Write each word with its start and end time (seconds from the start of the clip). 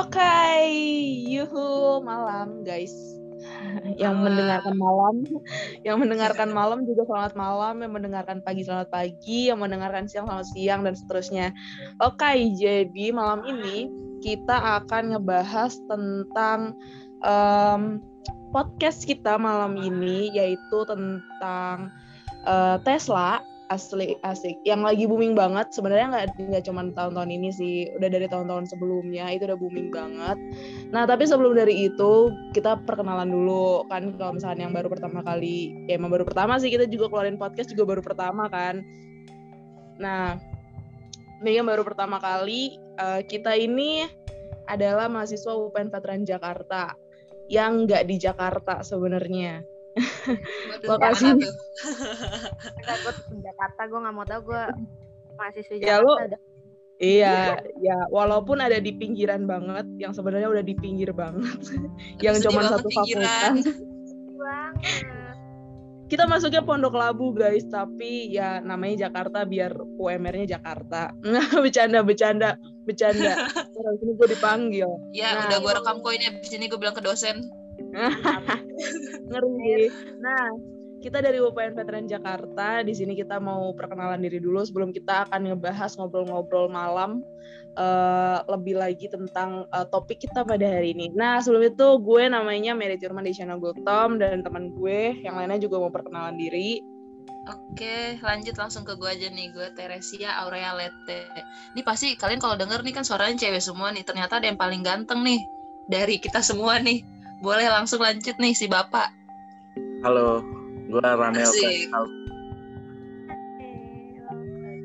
Oke, 0.00 0.32
yuhu 1.28 2.00
malam 2.00 2.64
guys. 2.64 2.96
Yang 4.00 4.16
mendengarkan 4.16 4.76
malam, 4.80 5.28
yang 5.84 6.00
mendengarkan 6.00 6.48
malam 6.56 6.88
juga 6.88 7.04
selamat 7.04 7.36
malam, 7.36 7.84
yang 7.84 7.92
mendengarkan 7.92 8.40
pagi 8.40 8.64
selamat 8.64 8.88
pagi, 8.88 9.52
yang 9.52 9.60
mendengarkan 9.60 10.08
siang 10.08 10.24
selamat 10.24 10.48
siang 10.56 10.80
dan 10.88 10.96
seterusnya. 10.96 11.46
Oke, 12.00 12.56
jadi 12.56 13.12
malam 13.12 13.44
ini 13.44 13.92
kita 14.24 14.80
akan 14.80 15.12
ngebahas 15.12 15.76
tentang 15.84 16.72
um, 17.20 18.00
podcast 18.56 19.04
kita 19.04 19.36
malam 19.36 19.76
ini 19.76 20.32
yaitu 20.32 20.78
tentang 20.88 21.92
uh, 22.48 22.80
Tesla 22.88 23.44
asli 23.70 24.18
asik. 24.26 24.58
Yang 24.66 24.80
lagi 24.82 25.04
booming 25.06 25.38
banget 25.38 25.70
sebenarnya 25.70 26.10
nggak 26.10 26.26
nggak 26.50 26.64
cuma 26.66 26.82
tahun-tahun 26.90 27.30
ini 27.30 27.48
sih. 27.54 27.76
Udah 27.96 28.10
dari 28.10 28.26
tahun-tahun 28.26 28.66
sebelumnya 28.66 29.30
itu 29.30 29.46
udah 29.46 29.58
booming 29.58 29.88
banget. 29.94 30.36
Nah 30.90 31.06
tapi 31.06 31.24
sebelum 31.24 31.54
dari 31.54 31.86
itu 31.86 32.34
kita 32.52 32.82
perkenalan 32.82 33.30
dulu. 33.30 33.86
Kan 33.86 34.18
kalau 34.18 34.34
misalnya 34.34 34.66
yang 34.66 34.74
baru 34.74 34.90
pertama 34.90 35.22
kali 35.22 35.86
ya 35.86 35.96
emang 35.96 36.10
baru 36.10 36.26
pertama 36.26 36.58
sih 36.58 36.68
kita 36.68 36.90
juga 36.90 37.08
keluarin 37.08 37.38
podcast 37.38 37.70
juga 37.70 37.86
baru 37.96 38.02
pertama 38.02 38.50
kan. 38.50 38.82
Nah 40.02 40.36
ini 41.40 41.56
yang 41.56 41.70
baru 41.70 41.86
pertama 41.86 42.18
kali 42.20 42.76
uh, 43.00 43.22
kita 43.24 43.56
ini 43.56 44.04
adalah 44.68 45.08
mahasiswa 45.08 45.56
UPN 45.56 45.88
Veteran 45.88 46.22
Jakarta 46.26 46.94
yang 47.50 47.86
nggak 47.86 48.06
di 48.06 48.16
Jakarta 48.18 48.86
sebenarnya 48.86 49.62
Lokasi. 50.86 51.26
gue 51.36 53.12
di 53.30 53.38
Jakarta, 53.42 53.80
gue 53.90 53.98
nggak 53.98 54.14
mau 54.14 54.26
tau 54.26 54.40
gue 54.44 54.62
mahasiswa 55.34 55.74
Jakarta. 55.76 55.90
Ya, 55.90 56.04
lu, 56.04 56.12
udah. 56.14 56.40
Iya, 57.00 57.56
ya 57.80 57.96
walaupun 58.12 58.60
ada 58.60 58.76
di 58.76 58.92
pinggiran 58.92 59.48
banget, 59.48 59.88
yang 59.96 60.12
sebenarnya 60.12 60.52
udah 60.52 60.60
di 60.60 60.76
pinggir 60.76 61.16
banget, 61.16 61.56
yang 62.20 62.36
cuma 62.44 62.60
satu 62.68 62.92
fakultas. 62.92 63.64
Kita 66.10 66.26
masuknya 66.26 66.66
Pondok 66.66 66.98
Labu 66.98 67.30
guys, 67.30 67.62
tapi 67.70 68.34
ya 68.34 68.58
namanya 68.58 69.06
Jakarta 69.06 69.46
biar 69.46 69.70
UMR-nya 69.78 70.58
Jakarta. 70.58 71.14
Nggak 71.22 71.48
bercanda, 71.64 71.98
bercanda, 72.02 72.50
bercanda. 72.82 73.46
Terus 73.54 73.96
ini 74.02 74.12
gue 74.18 74.28
dipanggil. 74.34 74.90
Ya 75.14 75.38
nah, 75.38 75.46
udah 75.46 75.58
gue 75.62 75.72
rekam 75.78 75.96
kok 76.02 76.10
ini 76.10 76.24
abis 76.26 76.50
ini 76.50 76.66
gue 76.66 76.82
bilang 76.82 76.98
ke 76.98 77.02
dosen. 77.06 77.46
Ngeri. 79.30 79.88
Nah, 80.20 80.44
kita 81.00 81.24
dari 81.24 81.40
UPN 81.40 81.72
Veteran 81.72 82.06
Jakarta. 82.06 82.84
Di 82.84 82.92
sini 82.92 83.16
kita 83.16 83.40
mau 83.40 83.72
perkenalan 83.72 84.20
diri 84.20 84.38
dulu 84.38 84.60
sebelum 84.60 84.92
kita 84.92 85.26
akan 85.28 85.50
ngebahas 85.52 85.96
ngobrol-ngobrol 85.96 86.68
malam 86.68 87.24
uh, 87.80 88.44
lebih 88.46 88.76
lagi 88.76 89.08
tentang 89.08 89.64
uh, 89.72 89.86
topik 89.88 90.20
kita 90.20 90.44
pada 90.44 90.66
hari 90.68 90.92
ini. 90.92 91.08
Nah, 91.16 91.40
sebelum 91.40 91.72
itu 91.72 91.86
gue 92.04 92.28
namanya 92.28 92.76
Mary 92.76 93.00
Tirman 93.00 93.24
Desiana 93.24 93.56
Gultom 93.56 94.20
dan 94.20 94.44
teman 94.44 94.76
gue 94.76 95.16
yang 95.24 95.40
lainnya 95.40 95.60
juga 95.60 95.80
mau 95.80 95.92
perkenalan 95.92 96.36
diri. 96.36 96.84
Oke, 97.48 98.20
lanjut 98.20 98.52
langsung 98.60 98.84
ke 98.84 98.94
gue 99.00 99.08
aja 99.08 99.32
nih. 99.32 99.48
Gue 99.56 99.72
Teresia 99.72 100.44
Aurea 100.44 100.76
Lete. 100.76 101.24
Ini 101.72 101.80
pasti 101.80 102.12
kalian 102.14 102.38
kalau 102.38 102.54
denger 102.60 102.84
nih 102.84 102.94
kan 102.94 103.04
suaranya 103.04 103.40
cewek 103.40 103.64
semua 103.64 103.88
nih. 103.90 104.04
Ternyata 104.04 104.38
ada 104.38 104.46
yang 104.46 104.60
paling 104.60 104.84
ganteng 104.84 105.24
nih 105.24 105.40
dari 105.88 106.20
kita 106.20 106.44
semua 106.44 106.76
nih. 106.78 107.00
Boleh 107.40 107.72
langsung 107.72 108.04
lanjut 108.04 108.36
nih 108.36 108.52
si 108.52 108.68
Bapak. 108.68 109.08
Halo, 110.04 110.44
gue 110.92 111.00
Ranel 111.00 111.48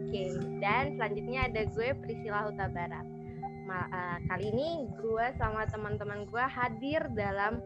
Oke, 0.07 0.23
dan 0.63 0.95
selanjutnya 0.95 1.51
ada 1.51 1.67
gue 1.67 1.91
Priscila 1.99 2.47
Huta 2.47 2.71
Barat. 2.71 3.03
Ma 3.67 3.83
uh, 3.91 4.17
kali 4.31 4.55
ini 4.55 4.87
gue 4.87 5.25
sama 5.35 5.67
teman-teman 5.67 6.23
gue 6.31 6.45
hadir 6.47 7.03
dalam 7.11 7.59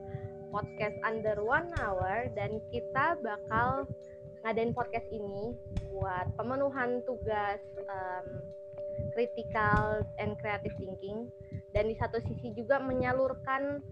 podcast 0.50 0.98
Under 1.06 1.38
One 1.38 1.70
Hour 1.78 2.34
dan 2.34 2.58
kita 2.74 3.14
bakal 3.22 3.86
ngadain 4.42 4.74
podcast 4.74 5.06
ini 5.14 5.54
buat 5.94 6.34
pemenuhan 6.34 7.06
tugas 7.06 7.62
um, 7.86 8.26
critical 9.14 10.02
and 10.18 10.34
creative 10.42 10.74
thinking 10.82 11.30
dan 11.78 11.86
di 11.86 11.96
satu 12.02 12.18
sisi 12.26 12.58
juga 12.58 12.82
menyalurkan 12.82 13.86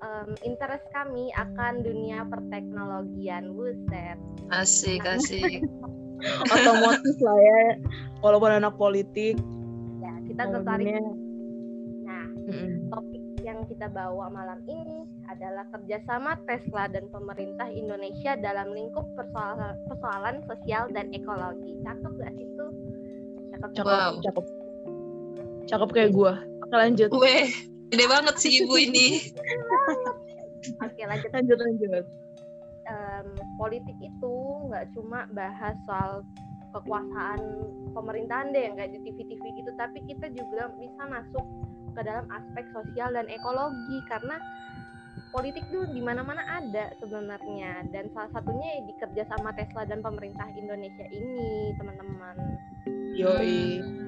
um, 0.00 0.36
interest 0.44 0.84
kami 0.92 1.32
akan 1.36 1.84
dunia 1.84 2.24
perteknologian. 2.28 3.52
Buset. 3.54 4.18
Asik, 4.52 5.04
asik. 5.06 5.64
Otomotif 6.52 7.16
lah 7.24 7.38
ya, 7.40 7.60
walaupun 8.20 8.52
anak 8.52 8.76
politik. 8.76 9.40
Ya, 10.04 10.12
kita 10.28 10.52
tertarik. 10.52 11.00
Nah, 12.04 12.28
mm 12.44 12.92
topik 12.92 13.24
yang 13.40 13.64
kita 13.64 13.88
bawa 13.88 14.28
malam 14.28 14.60
ini 14.68 15.08
adalah 15.32 15.64
kerjasama 15.72 16.36
Tesla 16.44 16.92
dan 16.92 17.08
pemerintah 17.08 17.72
Indonesia 17.72 18.36
dalam 18.36 18.76
lingkup 18.76 19.08
persoalan, 19.16 19.80
persoalan 19.88 20.44
sosial 20.44 20.92
dan 20.92 21.08
ekologi. 21.16 21.80
Cakep 21.80 22.12
gak 22.20 22.32
sih 22.36 22.44
itu? 22.44 22.66
Cakep, 23.56 23.70
cakep, 23.80 23.88
wow. 23.88 24.12
cakep. 24.20 24.44
Cakep 25.70 25.88
kayak 25.94 26.10
gue. 26.12 26.32
Oke 26.66 26.74
lanjut. 26.76 27.08
Weh, 27.16 27.48
Gede 27.90 28.06
banget 28.06 28.34
sih 28.38 28.62
ibu 28.62 28.74
ini. 28.78 29.34
Oke 30.86 31.02
lanjut. 31.04 31.30
Lanjut 31.34 31.58
lanjut. 31.58 32.04
Um, 32.90 33.26
politik 33.54 33.94
itu 34.02 34.34
nggak 34.66 34.90
cuma 34.94 35.26
bahas 35.30 35.78
soal 35.86 36.26
kekuasaan 36.70 37.40
pemerintahan 37.94 38.54
deh, 38.54 38.66
nggak 38.74 38.94
di 38.94 38.98
TV-TV 39.02 39.42
gitu, 39.58 39.70
tapi 39.74 39.98
kita 40.06 40.30
juga 40.30 40.70
bisa 40.78 41.02
masuk 41.06 41.44
ke 41.94 42.00
dalam 42.06 42.26
aspek 42.30 42.64
sosial 42.70 43.10
dan 43.10 43.26
ekologi 43.26 43.98
karena 44.06 44.38
politik 45.34 45.66
tuh 45.70 45.86
di 45.90 46.02
mana-mana 46.02 46.42
ada 46.46 46.94
sebenarnya 47.02 47.86
dan 47.90 48.10
salah 48.14 48.30
satunya 48.34 48.86
di 48.86 48.94
kerja 48.98 49.26
sama 49.30 49.50
Tesla 49.54 49.86
dan 49.86 50.02
pemerintah 50.02 50.46
Indonesia 50.54 51.06
ini 51.10 51.74
teman-teman. 51.78 52.36
Yoi. 53.18 53.99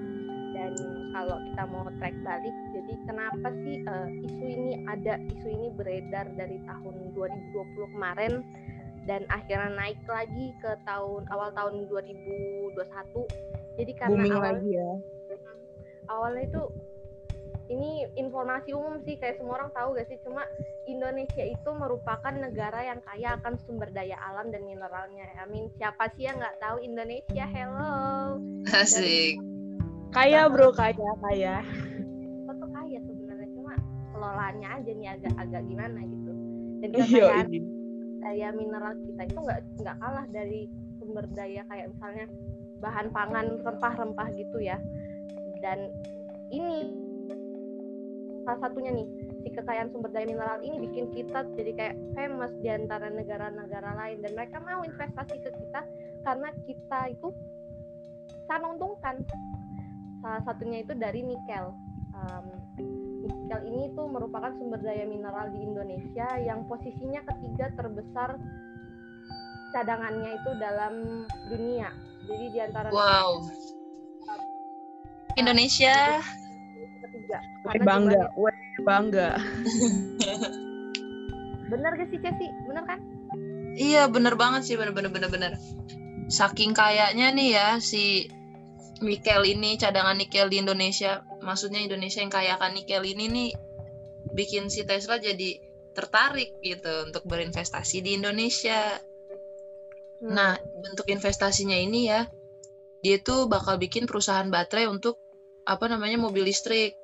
Dan 0.73 1.03
kalau 1.13 1.37
kita 1.45 1.63
mau 1.69 1.85
track 2.01 2.17
balik 2.25 2.57
jadi 2.73 2.93
kenapa 3.05 3.49
sih 3.63 3.77
uh, 3.85 4.09
isu 4.09 4.45
ini 4.49 4.73
ada 4.89 5.21
isu 5.21 5.49
ini 5.53 5.69
beredar 5.77 6.27
dari 6.35 6.57
tahun 6.65 6.95
2020 7.13 7.95
kemarin 7.95 8.41
dan 9.05 9.27
akhirnya 9.29 9.71
naik 9.77 10.01
lagi 10.09 10.55
ke 10.63 10.73
tahun 10.89 11.29
awal 11.29 11.51
tahun 11.53 11.91
2021 11.91 13.53
jadi 13.77 13.93
karena 13.97 14.17
Booming 14.17 14.37
awal, 14.37 14.49
lagi 14.57 14.71
ya? 14.73 14.93
Awalnya 16.11 16.43
itu 16.45 16.63
ini 17.73 18.05
informasi 18.21 18.77
umum 18.77 19.01
sih 19.01 19.17
kayak 19.17 19.41
semua 19.41 19.65
orang 19.65 19.73
tahu 19.73 19.97
gak 19.97 20.05
sih? 20.13 20.21
Cuma 20.21 20.45
Indonesia 20.85 21.41
itu 21.41 21.71
merupakan 21.73 22.35
negara 22.35 22.85
yang 22.85 23.01
kaya 23.01 23.39
akan 23.41 23.57
sumber 23.65 23.89
daya 23.97 24.19
alam 24.21 24.53
dan 24.53 24.67
mineralnya. 24.69 25.25
I 25.41 25.49
mean 25.49 25.73
siapa 25.81 26.13
sih 26.19 26.29
yang 26.29 26.37
nggak 26.37 26.59
tahu? 26.61 26.85
Indonesia 26.85 27.45
hello. 27.49 28.37
Asik 28.69 29.52
kaya 30.13 30.45
bro 30.47 30.69
kaya 30.77 31.11
kaya. 31.25 31.65
Kita 31.65 32.53
tuh 32.61 32.71
kaya 32.71 32.99
sebenarnya 33.01 33.49
cuma 33.57 33.73
kelolaannya 34.13 34.69
aja 34.69 34.91
nih 34.93 35.09
agak-agak 35.17 35.63
gimana 35.65 36.01
gitu. 36.05 36.33
Dan 36.85 36.89
kekayaan 36.93 37.49
daya 38.23 38.49
mineral 38.55 38.95
kita 39.03 39.23
itu 39.27 39.39
nggak 39.41 39.61
nggak 39.83 39.97
kalah 39.99 40.27
dari 40.31 40.71
sumber 41.01 41.27
daya 41.35 41.67
kayak 41.67 41.91
misalnya 41.91 42.25
bahan 42.79 43.09
pangan 43.11 43.47
rempah-rempah 43.65 44.29
gitu 44.37 44.59
ya. 44.61 44.77
Dan 45.65 45.91
ini 46.53 46.93
salah 48.45 48.69
satunya 48.69 48.93
nih 48.93 49.09
si 49.43 49.49
kekayaan 49.49 49.89
sumber 49.91 50.13
daya 50.13 50.29
mineral 50.29 50.61
ini 50.61 50.77
bikin 50.93 51.09
kita 51.17 51.49
jadi 51.57 51.73
kayak 51.73 51.97
famous 52.13 52.53
di 52.61 52.69
antara 52.69 53.09
negara-negara 53.09 53.97
lain. 53.97 54.21
Dan 54.21 54.37
mereka 54.37 54.61
mau 54.61 54.85
investasi 54.85 55.41
ke 55.41 55.51
kita 55.57 55.81
karena 56.23 56.53
kita 56.69 57.01
itu 57.11 57.33
sangat 58.45 58.69
menguntungkan 58.69 59.17
salah 60.23 60.43
satunya 60.47 60.87
itu 60.87 60.95
dari 60.95 61.21
nikel. 61.27 61.75
Um, 62.15 62.47
nikel 63.27 63.61
ini 63.67 63.91
tuh 63.99 64.07
merupakan 64.07 64.55
sumber 64.57 64.79
daya 64.81 65.05
mineral 65.05 65.51
di 65.51 65.61
Indonesia 65.61 66.39
yang 66.39 66.65
posisinya 66.71 67.21
ketiga 67.27 67.75
terbesar 67.75 68.39
cadangannya 69.75 70.39
itu 70.39 70.51
dalam 70.63 71.27
dunia. 71.51 71.91
Jadi 72.31 72.45
di 72.55 72.59
antara 72.63 72.89
Wow. 72.95 73.43
Indonesia 75.35 76.23
ketiga. 77.03 77.39
bangga, 77.83 78.31
Weh, 78.39 78.55
bangga. 78.85 79.41
bener 81.73 81.91
gak 81.97 82.09
sih 82.13 82.21
Cesi? 82.21 82.47
Bener 82.69 82.85
kan? 82.85 83.01
Iya 83.73 84.05
bener 84.13 84.37
banget 84.37 84.69
sih 84.69 84.77
bener 84.77 84.93
bener 84.93 85.09
bener 85.09 85.33
bener. 85.33 85.53
Saking 86.29 86.77
kayaknya 86.77 87.33
nih 87.33 87.49
ya 87.57 87.69
si 87.81 88.29
nikel 89.03 89.43
ini 89.45 89.77
cadangan 89.77 90.17
nikel 90.17 90.47
di 90.49 90.63
Indonesia 90.63 91.21
maksudnya 91.43 91.83
Indonesia 91.83 92.23
yang 92.23 92.33
kaya 92.33 92.57
akan 92.57 92.79
nikel 92.79 93.03
ini 93.03 93.27
nih 93.29 93.51
bikin 94.33 94.73
si 94.73 94.87
Tesla 94.89 95.21
jadi 95.21 95.61
tertarik 95.93 96.57
gitu 96.65 97.07
untuk 97.07 97.29
berinvestasi 97.29 98.01
di 98.01 98.17
Indonesia. 98.17 98.97
Hmm. 100.25 100.33
Nah, 100.33 100.53
bentuk 100.57 101.07
investasinya 101.13 101.77
ini 101.77 102.09
ya, 102.09 102.25
dia 103.05 103.21
tuh 103.21 103.47
bakal 103.47 103.77
bikin 103.77 104.09
perusahaan 104.09 104.49
baterai 104.49 104.89
untuk 104.89 105.21
apa 105.69 105.87
namanya 105.87 106.19
mobil 106.19 106.49
listrik. 106.49 106.97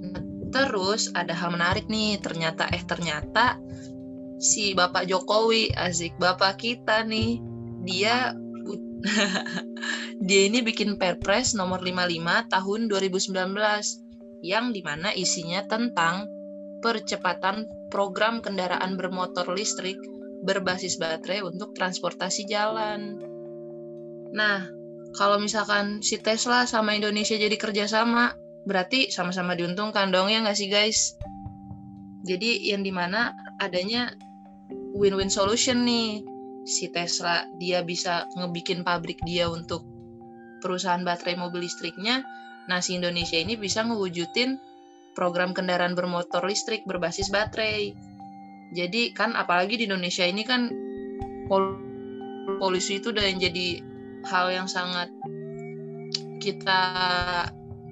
Nah, 0.00 0.22
Terus 0.50 1.12
ada 1.12 1.36
hal 1.36 1.52
menarik 1.52 1.86
nih, 1.86 2.18
ternyata 2.18 2.66
eh 2.72 2.82
ternyata 2.82 3.60
si 4.40 4.72
Bapak 4.72 5.06
Jokowi, 5.06 5.76
asik 5.76 6.16
Bapak 6.16 6.58
kita 6.58 7.04
nih, 7.04 7.38
dia 7.84 8.32
dia 10.28 10.40
ini 10.48 10.64
bikin 10.64 10.96
Perpres 10.96 11.52
nomor 11.52 11.84
55 11.84 12.52
tahun 12.52 12.80
2019 12.88 14.44
yang 14.44 14.72
di 14.72 14.80
mana 14.80 15.12
isinya 15.12 15.64
tentang 15.68 16.28
percepatan 16.80 17.68
program 17.88 18.40
kendaraan 18.44 18.96
bermotor 18.96 19.48
listrik 19.52 19.96
berbasis 20.44 21.00
baterai 21.00 21.40
untuk 21.40 21.72
transportasi 21.72 22.44
jalan. 22.44 23.16
Nah, 24.36 24.68
kalau 25.16 25.40
misalkan 25.40 26.04
si 26.04 26.20
Tesla 26.20 26.68
sama 26.68 26.92
Indonesia 26.92 27.32
jadi 27.32 27.56
kerjasama, 27.56 28.36
berarti 28.64 29.12
sama-sama 29.12 29.52
diuntungkan 29.52 30.08
dong 30.08 30.32
ya 30.32 30.40
nggak 30.40 30.56
sih 30.56 30.72
guys 30.72 31.14
jadi 32.24 32.72
yang 32.74 32.80
di 32.82 32.88
mana 32.88 33.36
adanya 33.60 34.16
win-win 34.96 35.28
solution 35.28 35.84
nih 35.84 36.24
si 36.64 36.88
Tesla 36.90 37.44
dia 37.60 37.84
bisa 37.84 38.28
ngebikin 38.36 38.82
pabrik 38.82 39.20
dia 39.24 39.48
untuk 39.48 39.84
perusahaan 40.64 41.04
baterai 41.04 41.36
mobil 41.36 41.64
listriknya 41.68 42.24
nah 42.64 42.80
si 42.80 42.96
Indonesia 42.96 43.36
ini 43.36 43.60
bisa 43.60 43.84
ngewujudin 43.84 44.56
program 45.12 45.52
kendaraan 45.52 45.92
bermotor 45.92 46.44
listrik 46.48 46.88
berbasis 46.88 47.28
baterai 47.28 47.92
jadi 48.74 49.14
kan 49.14 49.36
apalagi 49.38 49.78
di 49.78 49.84
Indonesia 49.86 50.24
ini 50.24 50.42
kan 50.42 50.72
pol 51.46 51.78
polusi 52.58 52.98
itu 52.98 53.12
udah 53.12 53.24
yang 53.24 53.38
jadi 53.40 53.80
hal 54.24 54.46
yang 54.50 54.68
sangat 54.68 55.12
kita 56.40 56.80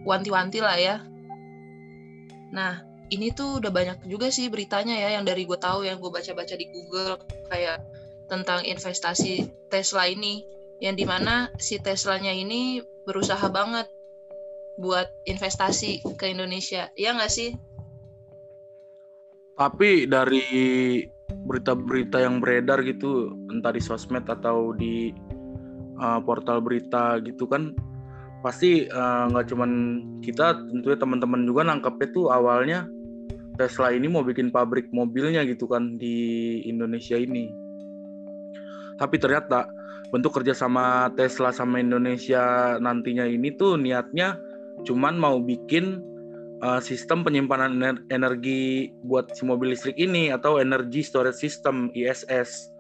wanti-wanti 0.05 0.61
lah 0.61 0.77
ya. 0.77 0.97
Nah, 2.53 2.85
ini 3.09 3.33
tuh 3.33 3.61
udah 3.61 3.73
banyak 3.73 4.05
juga 4.09 4.29
sih 4.29 4.53
beritanya 4.53 4.97
ya 4.97 5.17
yang 5.17 5.25
dari 5.25 5.49
gue 5.49 5.57
tahu 5.57 5.89
yang 5.89 5.97
gue 6.01 6.11
baca-baca 6.13 6.53
di 6.53 6.69
Google 6.69 7.17
kayak 7.49 7.81
tentang 8.33 8.65
investasi 8.65 9.53
Tesla 9.69 10.09
ini 10.09 10.41
yang 10.81 10.97
di 10.97 11.05
mana 11.05 11.53
si 11.61 11.77
Teslanya 11.77 12.33
ini 12.33 12.81
berusaha 13.05 13.45
banget 13.53 13.85
buat 14.81 15.05
investasi 15.29 16.17
ke 16.17 16.33
Indonesia 16.33 16.89
ya 16.97 17.13
nggak 17.13 17.29
sih? 17.29 17.53
Tapi 19.61 20.09
dari 20.09 20.43
berita-berita 21.45 22.25
yang 22.25 22.41
beredar 22.41 22.81
gitu 22.89 23.37
entah 23.53 23.77
di 23.77 23.85
sosmed 23.85 24.25
atau 24.25 24.73
di 24.73 25.13
uh, 26.01 26.25
portal 26.25 26.65
berita 26.65 27.21
gitu 27.21 27.45
kan 27.45 27.77
pasti 28.43 28.91
eh, 28.91 29.25
nggak 29.31 29.47
uh, 29.47 29.49
cuman 29.55 29.71
kita 30.19 30.67
tentunya 30.67 30.99
teman-teman 30.99 31.47
juga 31.47 31.63
nangkep 31.63 32.11
itu 32.11 32.27
awalnya 32.27 32.91
Tesla 33.55 33.95
ini 33.95 34.11
mau 34.11 34.27
bikin 34.27 34.51
pabrik 34.51 34.91
mobilnya 34.91 35.47
gitu 35.47 35.71
kan 35.71 35.95
di 35.95 36.59
Indonesia 36.67 37.15
ini 37.15 37.62
tapi 38.97 39.17
ternyata 39.21 39.69
bentuk 40.13 40.37
kerjasama 40.37 41.09
Tesla 41.17 41.53
sama 41.53 41.81
Indonesia 41.81 42.77
nantinya 42.81 43.25
ini 43.25 43.53
tuh 43.57 43.81
niatnya 43.81 44.37
cuman 44.85 45.17
mau 45.17 45.41
bikin 45.41 46.01
uh, 46.61 46.81
sistem 46.81 47.25
penyimpanan 47.25 47.81
energi 48.13 48.93
buat 49.09 49.33
si 49.33 49.49
mobil 49.49 49.73
listrik 49.73 49.97
ini 49.97 50.29
atau 50.33 50.61
energy 50.61 51.01
storage 51.01 51.41
system 51.41 51.89
ISS 51.97 52.73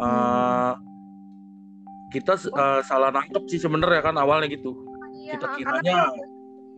uh, 0.00 0.72
hmm 0.72 0.94
kita 2.14 2.38
uh, 2.54 2.78
salah 2.86 3.10
nangkep 3.10 3.42
sih 3.50 3.58
sebenarnya 3.58 4.06
kan 4.06 4.14
awalnya 4.14 4.46
gitu. 4.46 4.70
Iya, 5.18 5.34
kita 5.34 5.46
kiranya 5.58 6.14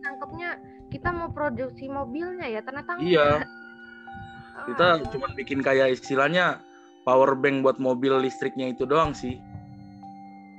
nangkepnya 0.01 0.49
kita 0.89 1.09
mau 1.13 1.29
produksi 1.29 1.85
mobilnya 1.85 2.49
ya 2.49 2.65
ternyata 2.65 2.97
Iya. 2.97 3.45
Kita 4.65 4.87
oh. 4.97 5.09
cuma 5.13 5.29
bikin 5.37 5.61
kayak 5.61 5.93
istilahnya 5.93 6.57
power 7.07 7.39
bank 7.39 7.63
buat 7.63 7.79
mobil 7.79 8.19
listriknya 8.19 8.75
itu 8.75 8.83
doang 8.83 9.15
sih. 9.15 9.39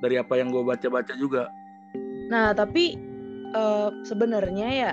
Dari 0.00 0.16
apa 0.16 0.40
yang 0.40 0.48
gue 0.48 0.64
baca-baca 0.64 1.12
juga. 1.20 1.52
Nah, 2.32 2.56
tapi 2.56 2.96
uh, 3.52 3.92
sebenarnya 4.08 4.68
ya 4.72 4.90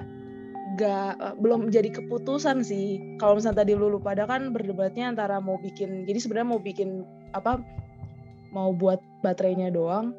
gak 0.75 1.12
uh, 1.24 1.36
belum 1.40 1.72
jadi 1.72 1.88
keputusan 1.96 2.60
sih. 2.68 3.00
Kalau 3.24 3.40
misalnya 3.40 3.63
tadi 3.63 3.72
lulu 3.72 4.04
pada 4.04 4.28
kan 4.28 4.52
berdebatnya 4.52 5.16
antara 5.16 5.40
mau 5.40 5.56
bikin 5.63 6.04
jadi 6.04 6.19
sebenarnya 6.19 6.50
mau 6.52 6.60
bikin 6.60 7.07
apa 7.31 7.63
mau 8.52 8.75
buat 8.75 9.00
baterainya 9.24 9.72
doang 9.72 10.12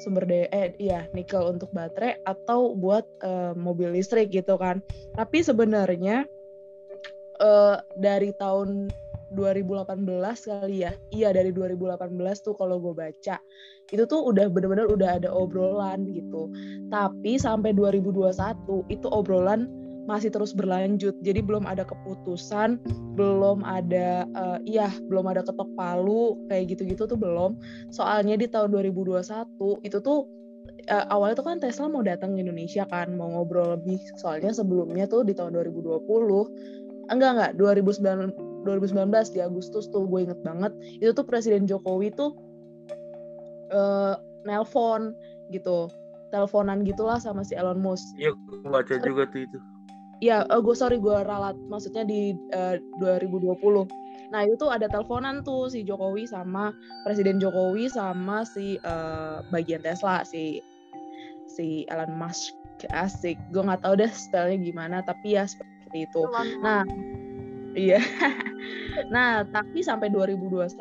sumber 0.00 0.26
daya 0.26 0.50
eh 0.50 0.74
iya 0.82 1.06
nikel 1.14 1.46
untuk 1.46 1.70
baterai 1.70 2.18
atau 2.26 2.74
buat 2.74 3.06
uh, 3.22 3.54
mobil 3.54 3.94
listrik 3.94 4.34
gitu 4.34 4.58
kan. 4.58 4.82
Tapi 5.14 5.40
sebenarnya 5.40 6.26
uh, 7.38 7.78
dari 7.94 8.34
tahun 8.36 8.90
2018 9.34 10.08
kali 10.48 10.86
ya. 10.86 10.92
Iya 11.10 11.32
dari 11.32 11.50
2018 11.50 12.16
tuh 12.44 12.54
kalau 12.56 12.78
gue 12.78 12.94
baca. 12.94 13.36
Itu 13.90 14.04
tuh 14.08 14.20
udah 14.28 14.48
bener-bener 14.48 14.88
udah 14.88 15.20
ada 15.20 15.28
obrolan 15.32 16.08
gitu. 16.12 16.52
Tapi 16.88 17.36
sampai 17.40 17.72
2021 17.76 18.88
itu 18.92 19.06
obrolan 19.08 19.68
masih 20.06 20.34
terus 20.34 20.50
berlanjut. 20.54 21.14
Jadi 21.22 21.40
belum 21.42 21.66
ada 21.66 21.86
keputusan, 21.86 22.82
belum 23.14 23.62
ada 23.62 24.26
uh, 24.34 24.58
iya, 24.66 24.90
belum 25.06 25.30
ada 25.30 25.46
ketok 25.46 25.70
palu 25.78 26.38
kayak 26.50 26.74
gitu-gitu 26.74 27.06
tuh 27.06 27.18
belum. 27.18 27.58
Soalnya 27.94 28.34
di 28.34 28.50
tahun 28.50 28.74
2021 28.74 29.22
itu 29.86 29.98
tuh 30.02 30.26
uh, 30.90 31.06
awalnya 31.10 31.38
tuh 31.38 31.46
kan 31.46 31.58
Tesla 31.62 31.86
mau 31.86 32.02
datang 32.02 32.34
ke 32.34 32.42
Indonesia 32.42 32.82
kan, 32.90 33.14
mau 33.14 33.30
ngobrol 33.30 33.78
lebih. 33.78 34.02
Soalnya 34.18 34.50
sebelumnya 34.50 35.06
tuh 35.06 35.22
di 35.22 35.34
tahun 35.36 35.54
2020 35.54 36.02
enggak 37.10 37.30
enggak 37.34 37.52
2019 37.58 38.51
2019 38.62 39.10
di 39.34 39.40
Agustus 39.42 39.90
tuh 39.90 40.06
gue 40.06 40.26
inget 40.26 40.40
banget 40.46 40.72
itu 41.02 41.12
tuh 41.12 41.26
Presiden 41.26 41.68
Jokowi 41.68 42.14
tuh 42.14 42.34
uh, 43.72 44.14
nelpon 44.46 45.14
gitu 45.50 45.90
teleponan 46.32 46.80
gitulah 46.82 47.20
sama 47.20 47.44
si 47.44 47.52
Elon 47.52 47.78
Musk. 47.78 48.16
Iya, 48.16 48.32
gue 48.32 48.64
baca 48.64 48.94
juga 49.04 49.28
tuh 49.28 49.44
itu. 49.44 49.58
Ya 50.24 50.48
uh, 50.48 50.62
gue 50.64 50.72
sorry 50.72 50.96
gue 50.96 51.12
ralat 51.12 51.54
maksudnya 51.68 52.08
di 52.08 52.32
uh, 52.56 52.80
2020 52.98 53.60
nah 54.32 54.48
itu 54.48 54.56
tuh 54.56 54.72
ada 54.72 54.88
teleponan 54.88 55.44
tuh 55.44 55.68
si 55.68 55.84
Jokowi 55.84 56.24
sama 56.24 56.72
Presiden 57.04 57.36
Jokowi 57.36 57.92
sama 57.92 58.48
si 58.48 58.80
uh, 58.80 59.44
bagian 59.52 59.84
Tesla 59.84 60.24
si 60.24 60.64
si 61.44 61.84
Elon 61.92 62.16
Musk. 62.16 62.56
Asik 62.96 63.36
gue 63.52 63.60
nggak 63.60 63.84
tahu 63.84 64.00
deh 64.00 64.08
spellnya 64.08 64.56
gimana 64.56 65.04
tapi 65.04 65.36
ya 65.36 65.44
seperti 65.44 66.08
itu. 66.08 66.22
Nah 66.64 66.80
iya. 67.76 68.00
Nah 69.08 69.42
tapi 69.48 69.80
sampai 69.80 70.12
2021 70.12 70.76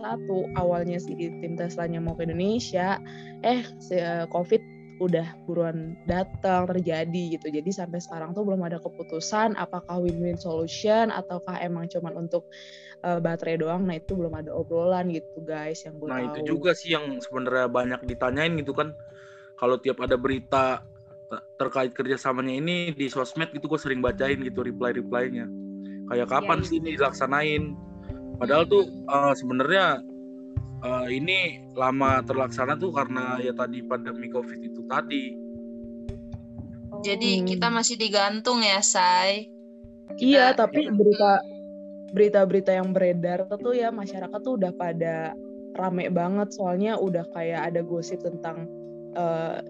awalnya 0.59 0.99
si 0.99 1.15
tim 1.15 1.55
Teslanya 1.55 2.03
mau 2.03 2.13
ke 2.13 2.27
Indonesia 2.27 2.99
eh 3.41 3.63
si, 3.79 3.95
uh, 3.95 4.27
COVID 4.27 4.61
udah 5.01 5.33
buruan 5.49 5.97
datang 6.05 6.69
terjadi 6.69 7.39
gitu. 7.39 7.47
Jadi 7.49 7.71
sampai 7.73 7.97
sekarang 7.97 8.37
tuh 8.37 8.45
belum 8.45 8.61
ada 8.61 8.77
keputusan 8.77 9.57
apakah 9.57 9.97
win-win 9.97 10.37
solution 10.37 11.09
ataukah 11.09 11.57
emang 11.57 11.89
cuman 11.89 12.27
untuk 12.27 12.45
uh, 13.01 13.17
baterai 13.17 13.57
doang. 13.57 13.87
Nah 13.87 13.97
itu 13.97 14.13
belum 14.13 14.35
ada 14.37 14.53
obrolan 14.53 15.09
gitu 15.09 15.41
guys 15.41 15.81
yang 15.87 15.97
gue 15.97 16.07
nah 16.11 16.21
tahu. 16.21 16.27
itu 16.29 16.39
juga 16.53 16.71
sih 16.77 16.93
yang 16.93 17.17
sebenarnya 17.17 17.65
banyak 17.71 18.01
ditanyain 18.05 18.53
gitu 18.61 18.77
kan. 18.77 18.93
Kalau 19.57 19.81
tiap 19.81 20.03
ada 20.03 20.17
berita 20.19 20.85
terkait 21.55 21.95
kerjasamanya 21.95 22.59
ini 22.59 22.91
di 22.91 23.07
sosmed 23.07 23.55
gitu 23.55 23.71
gue 23.71 23.79
sering 23.79 24.03
bacain 24.03 24.43
gitu 24.43 24.67
reply 24.67 24.91
replynya 24.91 25.47
kayak 26.11 26.27
kapan 26.27 26.59
ya, 26.59 26.65
sih 26.67 26.77
ini 26.83 26.89
dilaksanain? 26.99 27.63
Padahal 28.35 28.67
tuh 28.67 28.83
uh, 29.07 29.31
sebenarnya 29.31 30.03
uh, 30.83 31.07
ini 31.07 31.63
lama 31.77 32.19
terlaksana 32.27 32.75
tuh 32.75 32.91
karena 32.91 33.39
ya 33.39 33.55
tadi 33.55 33.79
pandemi 33.85 34.27
covid 34.27 34.59
itu 34.59 34.83
tadi. 34.91 35.25
Jadi 37.01 37.41
hmm. 37.41 37.45
kita 37.47 37.67
masih 37.71 37.95
digantung 37.95 38.59
ya 38.59 38.83
say 38.83 39.47
kita, 40.19 40.19
iya 40.19 40.45
tapi 40.51 40.91
berita 40.91 41.39
berita-berita 42.11 42.75
yang 42.75 42.91
beredar 42.91 43.47
tuh 43.47 43.71
ya 43.71 43.87
masyarakat 43.95 44.39
tuh 44.43 44.59
udah 44.59 44.75
pada 44.75 45.31
rame 45.79 46.11
banget. 46.11 46.51
Soalnya 46.51 46.99
udah 46.99 47.23
kayak 47.31 47.71
ada 47.71 47.81
gosip 47.85 48.19
tentang 48.19 48.67
uh, 49.15 49.63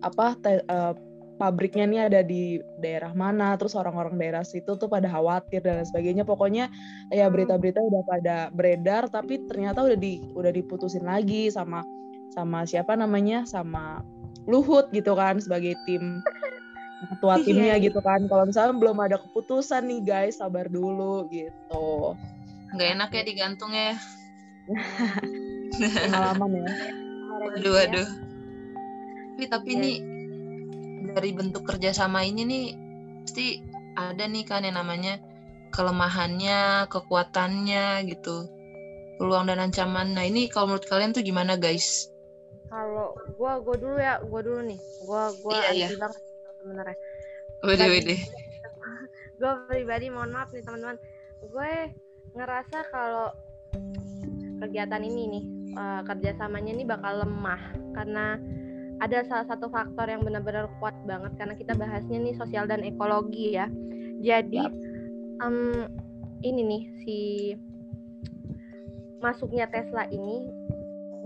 apa 0.00 0.26
te, 0.40 0.64
uh, 0.72 0.96
pabriknya 1.36 1.84
nih 1.86 2.00
ada 2.08 2.20
di 2.24 2.58
daerah 2.80 3.12
mana, 3.12 3.54
terus 3.60 3.76
orang-orang 3.76 4.16
daerah 4.16 4.42
situ 4.42 4.74
tuh 4.76 4.88
pada 4.88 5.06
khawatir 5.06 5.60
dan 5.62 5.84
sebagainya. 5.84 6.24
Pokoknya 6.24 6.72
ya 7.12 7.28
hmm. 7.28 7.32
berita-berita 7.32 7.80
udah 7.80 8.02
pada 8.08 8.36
beredar, 8.50 9.08
tapi 9.12 9.44
ternyata 9.46 9.84
udah 9.84 9.96
di 9.96 10.20
udah 10.32 10.50
diputusin 10.50 11.04
lagi 11.04 11.52
sama 11.52 11.84
sama 12.32 12.64
siapa 12.64 12.96
namanya, 12.96 13.44
sama 13.44 14.00
Luhut 14.48 14.88
gitu 14.94 15.18
kan 15.18 15.42
sebagai 15.42 15.74
tim 15.84 16.22
ketua 17.12 17.36
iya, 17.38 17.44
timnya 17.44 17.76
iya. 17.76 17.84
gitu 17.84 18.00
kan. 18.00 18.24
Kalau 18.26 18.48
misalnya 18.48 18.74
belum 18.80 18.98
ada 18.98 19.16
keputusan 19.20 19.84
nih 19.86 20.00
guys, 20.02 20.40
sabar 20.40 20.66
dulu 20.66 21.28
gitu. 21.28 22.16
Nggak 22.72 22.88
enak 22.98 23.10
ya 23.12 23.22
digantung 23.22 23.70
ya. 23.70 23.94
Pengalaman 26.08 26.50
ya. 26.64 26.68
Aduh, 27.60 27.76
aduh. 27.76 28.08
Tapi 29.36 29.44
tapi 29.52 29.68
ini 29.76 29.92
iya 30.00 30.15
dari 31.14 31.30
bentuk 31.30 31.62
kerjasama 31.68 32.24
ini 32.26 32.42
nih 32.42 32.64
pasti 33.26 33.46
ada 33.96 34.24
nih 34.26 34.44
kan 34.46 34.66
yang 34.66 34.80
namanya 34.80 35.20
kelemahannya, 35.74 36.88
kekuatannya 36.88 38.06
gitu. 38.08 38.48
Peluang 39.16 39.48
dan 39.48 39.60
ancaman. 39.60 40.12
Nah, 40.12 40.24
ini 40.28 40.48
kalau 40.52 40.72
menurut 40.76 40.86
kalian 40.88 41.16
tuh 41.16 41.24
gimana, 41.24 41.56
guys? 41.56 42.12
Kalau 42.68 43.16
gua 43.40 43.60
gua 43.64 43.76
dulu 43.80 43.96
ya, 43.96 44.20
gua 44.28 44.40
dulu 44.44 44.60
nih. 44.68 44.78
Gua 45.08 45.32
gua 45.40 45.52
Iya, 45.72 45.88
iya. 45.88 45.88
banget 45.96 46.20
sebenarnya. 46.60 46.96
Wede 47.64 47.86
wede. 47.88 48.16
gue 49.36 49.52
pribadi 49.68 50.08
mohon 50.08 50.32
maaf 50.32 50.48
nih 50.52 50.64
teman-teman 50.64 50.96
gue 51.44 51.72
ngerasa 52.36 52.88
kalau 52.88 53.28
kegiatan 54.64 55.04
ini 55.04 55.22
nih 55.28 55.44
eh, 55.76 56.00
kerjasamanya 56.08 56.72
ini 56.72 56.84
bakal 56.88 57.20
lemah 57.20 57.60
karena 57.92 58.40
ada 59.00 59.20
salah 59.28 59.46
satu 59.48 59.68
faktor 59.68 60.08
yang 60.08 60.24
benar-benar 60.24 60.72
kuat 60.80 60.96
banget 61.04 61.36
karena 61.36 61.54
kita 61.56 61.76
bahasnya 61.76 62.16
nih 62.16 62.34
sosial 62.36 62.64
dan 62.64 62.80
ekologi 62.80 63.56
ya. 63.56 63.68
Jadi 64.24 64.62
em, 65.44 65.84
ini 66.40 66.60
nih 66.64 66.82
si 67.04 67.18
masuknya 69.20 69.68
Tesla 69.68 70.08
ini 70.08 70.48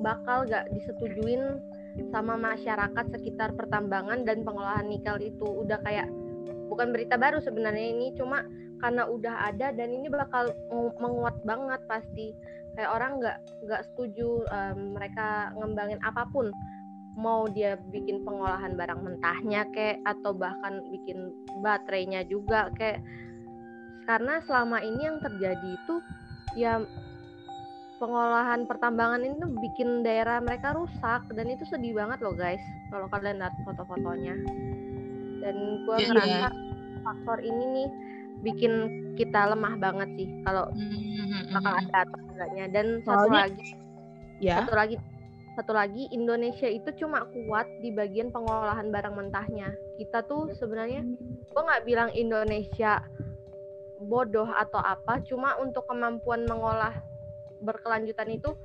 bakal 0.01 0.49
gak 0.49 0.73
disetujuin 0.75 1.61
sama 2.11 2.39
masyarakat 2.39 3.07
sekitar 3.13 3.55
pertambangan 3.55 4.27
dan 4.27 4.43
pengolahan 4.43 4.87
nikel 4.91 5.21
itu. 5.23 5.47
Udah 5.47 5.79
kayak 5.87 6.11
bukan 6.67 6.91
berita 6.91 7.15
baru 7.15 7.39
sebenarnya 7.39 7.87
ini 7.95 8.15
cuma 8.19 8.43
karena 8.81 9.05
udah 9.05 9.53
ada 9.53 9.71
dan 9.77 9.93
ini 9.93 10.09
bakal 10.09 10.51
meng- 10.73 10.97
menguat 10.99 11.37
banget 11.47 11.81
pasti. 11.87 12.35
Kayak 12.75 12.91
orang 12.99 13.13
nggak 13.23 13.39
nggak 13.67 13.83
setuju 13.93 14.43
em, 14.51 14.99
mereka 14.99 15.55
ngembangin 15.55 16.03
apa 16.03 16.27
pun 16.35 16.51
mau 17.15 17.47
dia 17.47 17.75
bikin 17.91 18.23
pengolahan 18.23 18.75
barang 18.75 19.01
mentahnya 19.01 19.67
kayak 19.71 19.99
atau 20.05 20.31
bahkan 20.31 20.79
bikin 20.89 21.31
baterainya 21.59 22.23
juga 22.25 22.71
kayak 22.75 23.03
karena 24.05 24.43
selama 24.43 24.79
ini 24.79 25.01
yang 25.05 25.19
terjadi 25.19 25.69
itu 25.77 25.95
ya 26.57 26.83
pengolahan 27.97 28.65
pertambangan 28.65 29.21
ini 29.21 29.35
tuh 29.37 29.53
bikin 29.61 30.01
daerah 30.01 30.41
mereka 30.41 30.73
rusak 30.73 31.29
dan 31.31 31.47
itu 31.47 31.63
sedih 31.65 31.93
banget 31.93 32.19
loh 32.21 32.33
guys 32.33 32.63
kalau 32.89 33.07
kalian 33.07 33.39
lihat 33.39 33.55
foto-fotonya 33.63 34.35
dan 35.41 35.57
gue 35.85 35.97
Iya. 35.97 36.09
ngerasa 36.09 36.49
faktor 37.01 37.39
ini 37.41 37.65
nih 37.67 37.89
bikin 38.41 38.73
kita 39.15 39.53
lemah 39.53 39.77
banget 39.77 40.09
sih 40.17 40.29
kalau 40.43 40.65
Hmm, 40.73 41.53
bakal 41.53 41.73
ada 41.77 41.99
atau 42.09 42.19
enggaknya 42.31 42.65
dan 42.73 42.87
satu 43.05 43.29
lagi 43.29 43.77
Ya. 44.41 44.65
satu 44.65 44.73
lagi 44.73 44.97
satu 45.61 45.77
lagi 45.77 46.09
Indonesia 46.09 46.65
itu 46.65 46.89
cuma 46.97 47.29
kuat 47.29 47.69
di 47.85 47.93
bagian 47.93 48.33
pengolahan 48.33 48.89
barang 48.89 49.13
mentahnya. 49.13 49.77
Kita 50.01 50.25
tuh 50.25 50.49
sebenarnya 50.57 51.05
gue 51.53 51.61
nggak 51.61 51.85
bilang 51.85 52.09
Indonesia 52.17 53.05
bodoh 54.01 54.49
atau 54.49 54.81
apa 54.81 55.21
cuma 55.29 55.61
untuk 55.61 55.85
kemampuan 55.85 56.49
mengolah 56.49 56.97
berkelanjutan 57.61 58.33
itu 58.33 58.57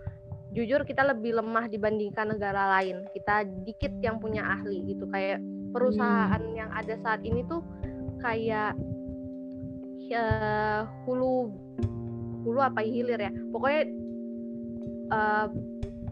jujur 0.56 0.88
kita 0.88 1.04
lebih 1.04 1.36
lemah 1.36 1.68
dibandingkan 1.68 2.32
negara 2.32 2.80
lain. 2.80 3.04
Kita 3.12 3.44
dikit 3.44 3.92
yang 4.00 4.24
punya 4.24 4.48
ahli 4.48 4.88
gitu. 4.88 5.04
Kayak 5.12 5.44
perusahaan 5.76 6.44
yang 6.56 6.72
ada 6.72 6.96
saat 7.04 7.20
ini 7.28 7.44
tuh 7.52 7.60
kayak 8.24 8.72
ya, 10.08 10.26
hulu 11.04 11.52
hulu 12.48 12.60
apa 12.64 12.80
hilir 12.80 13.20
ya. 13.20 13.36
Pokoknya 13.52 13.84
eh, 15.12 15.48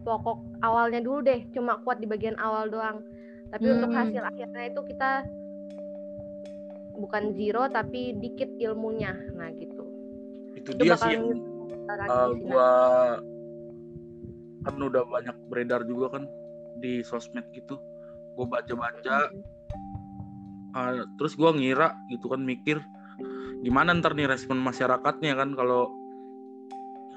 pokok 0.04 0.62
awalnya 0.62 1.00
dulu 1.00 1.24
deh 1.24 1.48
cuma 1.56 1.80
kuat 1.82 2.04
di 2.04 2.08
bagian 2.08 2.36
awal 2.38 2.68
doang. 2.70 3.02
Tapi 3.50 3.66
untuk 3.70 3.92
Hmm. 3.94 4.00
hasil 4.04 4.24
akhirnya 4.24 4.64
itu 4.70 4.82
kita 4.86 5.12
bukan 6.98 7.34
zero 7.34 7.66
tapi 7.72 8.18
dikit 8.20 8.50
ilmunya. 8.60 9.14
Nah 9.34 9.50
gitu. 9.58 9.84
Itu 10.54 10.70
itu 10.76 10.84
dia 10.84 11.00
sih 11.00 11.18
yang 11.18 11.38
uh, 12.08 12.32
gua 12.38 12.70
kan 14.64 14.76
udah 14.80 15.04
banyak 15.08 15.36
beredar 15.52 15.84
juga 15.84 16.20
kan 16.20 16.24
di 16.80 17.02
sosmed 17.04 17.46
gitu. 17.56 17.80
Gue 18.34 18.46
baca-baca. 18.50 19.30
Uh, 20.74 21.06
terus 21.22 21.38
gua 21.38 21.54
ngira 21.54 21.94
gitu 22.10 22.34
kan 22.34 22.42
mikir 22.42 22.82
gimana 23.64 23.96
ntar 23.96 24.12
nih 24.18 24.28
respon 24.28 24.60
masyarakatnya 24.60 25.40
kan 25.40 25.56
kalau 25.56 25.88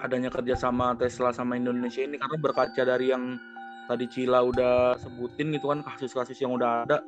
adanya 0.01 0.29
kerjasama 0.29 0.97
Tesla 1.01 1.33
sama 1.33 1.57
Indonesia 1.57 2.05
ini 2.05 2.21
karena 2.21 2.37
berkaca 2.37 2.83
dari 2.85 3.13
yang 3.13 3.41
tadi 3.87 4.05
Cila 4.11 4.43
udah 4.43 4.99
sebutin 4.99 5.55
gitu 5.55 5.71
kan 5.73 5.81
kasus-kasus 5.81 6.37
yang 6.43 6.53
udah 6.53 6.85
ada 6.85 6.99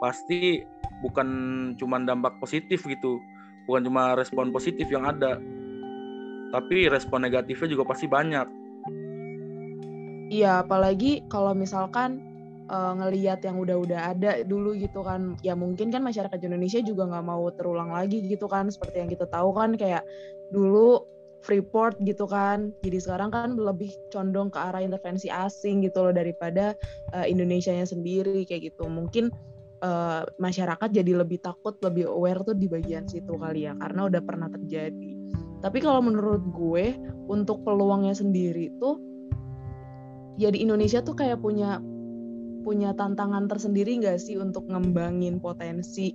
pasti 0.00 0.64
bukan 1.04 1.28
cuma 1.76 2.00
dampak 2.02 2.36
positif 2.40 2.82
gitu 2.84 3.20
bukan 3.68 3.84
cuma 3.86 4.16
respon 4.16 4.50
positif 4.50 4.88
yang 4.88 5.04
ada 5.04 5.38
tapi 6.50 6.86
respon 6.86 7.26
negatifnya 7.26 7.68
juga 7.74 7.84
pasti 7.90 8.06
banyak. 8.06 8.46
Iya, 10.30 10.66
apalagi 10.66 11.26
kalau 11.30 11.54
misalkan 11.54 12.22
eh, 12.66 12.92
ngeliat 12.98 13.42
yang 13.46 13.62
udah-udah 13.62 14.00
ada 14.14 14.30
dulu 14.42 14.74
gitu 14.74 15.02
kan, 15.06 15.38
ya 15.42 15.54
mungkin 15.54 15.90
kan 15.94 16.02
masyarakat 16.02 16.38
Indonesia 16.42 16.82
juga 16.82 17.06
nggak 17.06 17.26
mau 17.26 17.46
terulang 17.54 17.94
lagi 17.94 18.22
gitu 18.26 18.50
kan, 18.50 18.70
seperti 18.70 19.02
yang 19.02 19.10
kita 19.10 19.26
tahu 19.30 19.54
kan 19.54 19.74
kayak 19.78 20.02
dulu 20.50 21.02
Freeport 21.46 21.94
gitu 22.02 22.26
kan, 22.26 22.74
jadi 22.82 22.98
sekarang 22.98 23.30
kan 23.30 23.54
lebih 23.54 23.94
condong 24.10 24.50
ke 24.50 24.58
arah 24.58 24.82
intervensi 24.82 25.30
asing 25.30 25.86
gitu 25.86 26.02
loh 26.02 26.14
daripada 26.14 26.74
eh, 27.14 27.26
Indonesianya 27.30 27.86
sendiri 27.86 28.42
kayak 28.42 28.74
gitu. 28.74 28.90
Mungkin 28.90 29.30
eh, 29.86 30.22
masyarakat 30.42 30.90
jadi 30.90 31.22
lebih 31.22 31.38
takut, 31.38 31.78
lebih 31.86 32.10
aware 32.10 32.42
tuh 32.42 32.58
di 32.58 32.66
bagian 32.66 33.06
situ 33.06 33.38
kali 33.38 33.70
ya, 33.70 33.78
karena 33.78 34.10
udah 34.10 34.22
pernah 34.26 34.50
terjadi. 34.50 35.10
Tapi 35.62 35.78
kalau 35.78 36.02
menurut 36.02 36.42
gue 36.50 36.98
untuk 37.30 37.62
peluangnya 37.62 38.12
sendiri 38.12 38.74
tuh 38.82 38.98
ya 40.36 40.52
Indonesia 40.52 41.00
tuh 41.00 41.16
kayak 41.16 41.40
punya 41.40 41.80
punya 42.62 42.92
tantangan 42.92 43.48
tersendiri 43.48 43.96
nggak 44.02 44.20
sih 44.20 44.36
untuk 44.36 44.68
ngembangin 44.68 45.40
potensi 45.40 46.12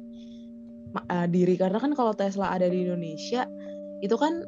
eh, 0.93 1.27
diri 1.27 1.55
karena 1.57 1.79
kan 1.81 1.95
kalau 1.97 2.13
Tesla 2.13 2.53
ada 2.53 2.69
di 2.69 2.85
Indonesia 2.85 3.47
itu 4.01 4.15
kan 4.17 4.45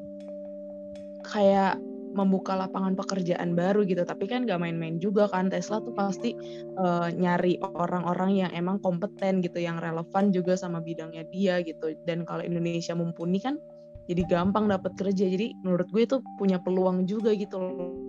kayak 1.26 1.80
membuka 2.14 2.54
lapangan 2.54 2.94
pekerjaan 2.94 3.58
baru 3.58 3.84
gitu. 3.84 4.06
Tapi 4.06 4.30
kan 4.30 4.46
gak 4.46 4.62
main-main 4.62 5.02
juga 5.02 5.26
kan. 5.28 5.50
Tesla 5.50 5.82
tuh 5.82 5.92
pasti 5.98 6.38
eh, 6.78 7.08
nyari 7.12 7.58
orang-orang 7.60 8.46
yang 8.46 8.52
emang 8.54 8.78
kompeten 8.80 9.42
gitu 9.42 9.60
yang 9.60 9.82
relevan 9.82 10.30
juga 10.30 10.54
sama 10.54 10.80
bidangnya 10.80 11.26
dia 11.34 11.60
gitu. 11.66 11.98
Dan 12.06 12.24
kalau 12.24 12.46
Indonesia 12.46 12.94
mumpuni 12.94 13.42
kan 13.42 13.58
jadi 14.06 14.24
gampang 14.30 14.70
dapat 14.70 14.94
kerja. 14.96 15.26
Jadi 15.26 15.58
menurut 15.66 15.90
gue 15.90 16.06
itu 16.06 16.18
punya 16.38 16.62
peluang 16.62 17.10
juga 17.10 17.34
gitu 17.34 17.58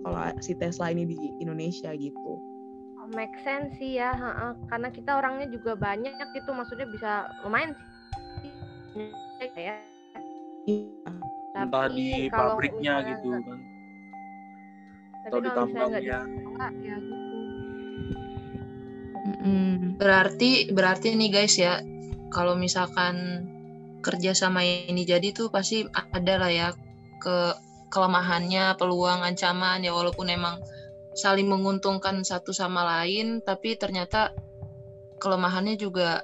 kalau 0.05 0.21
si 0.39 0.53
Tesla 0.55 0.93
ini 0.93 1.09
di 1.09 1.17
Indonesia 1.41 1.91
gitu. 1.97 2.31
Oh, 3.01 3.09
make 3.13 3.37
sense 3.45 3.73
sih 3.77 4.01
ya 4.01 4.17
karena 4.69 4.89
kita 4.89 5.17
orangnya 5.17 5.45
juga 5.49 5.77
banyak 5.77 6.13
gitu 6.33 6.49
maksudnya 6.53 6.89
bisa 6.89 7.29
lumayan 7.45 7.73
sih. 7.73 9.11
Ya 10.65 11.44
Tapi 11.55 11.95
di 11.95 12.27
kalau 12.27 12.59
pabriknya 12.59 12.93
gitu 13.07 13.27
nggak- 13.31 13.43
kan. 13.47 13.59
Tapi 15.25 15.31
atau 15.31 15.39
di 15.39 15.49
tambangnya. 15.55 15.99
ya. 16.03 16.19
Gitu. 19.25 19.95
Berarti 19.95 20.51
berarti 20.75 21.07
nih 21.15 21.29
guys 21.31 21.55
ya, 21.55 21.79
kalau 22.29 22.53
misalkan 22.59 23.47
kerja 24.03 24.37
sama 24.37 24.61
ini 24.61 25.01
jadi 25.07 25.33
tuh 25.33 25.49
pasti 25.49 25.81
ada 26.13 26.35
lah 26.37 26.51
ya 26.51 26.67
ke 27.23 27.37
kelemahannya, 27.89 28.75
peluang, 28.75 29.23
ancaman 29.23 29.81
ya. 29.81 29.95
Walaupun 29.95 30.27
emang 30.29 30.59
saling 31.15 31.47
menguntungkan 31.47 32.21
satu 32.27 32.51
sama 32.51 32.83
lain, 32.83 33.39
tapi 33.41 33.79
ternyata 33.79 34.35
kelemahannya 35.23 35.79
juga 35.79 36.19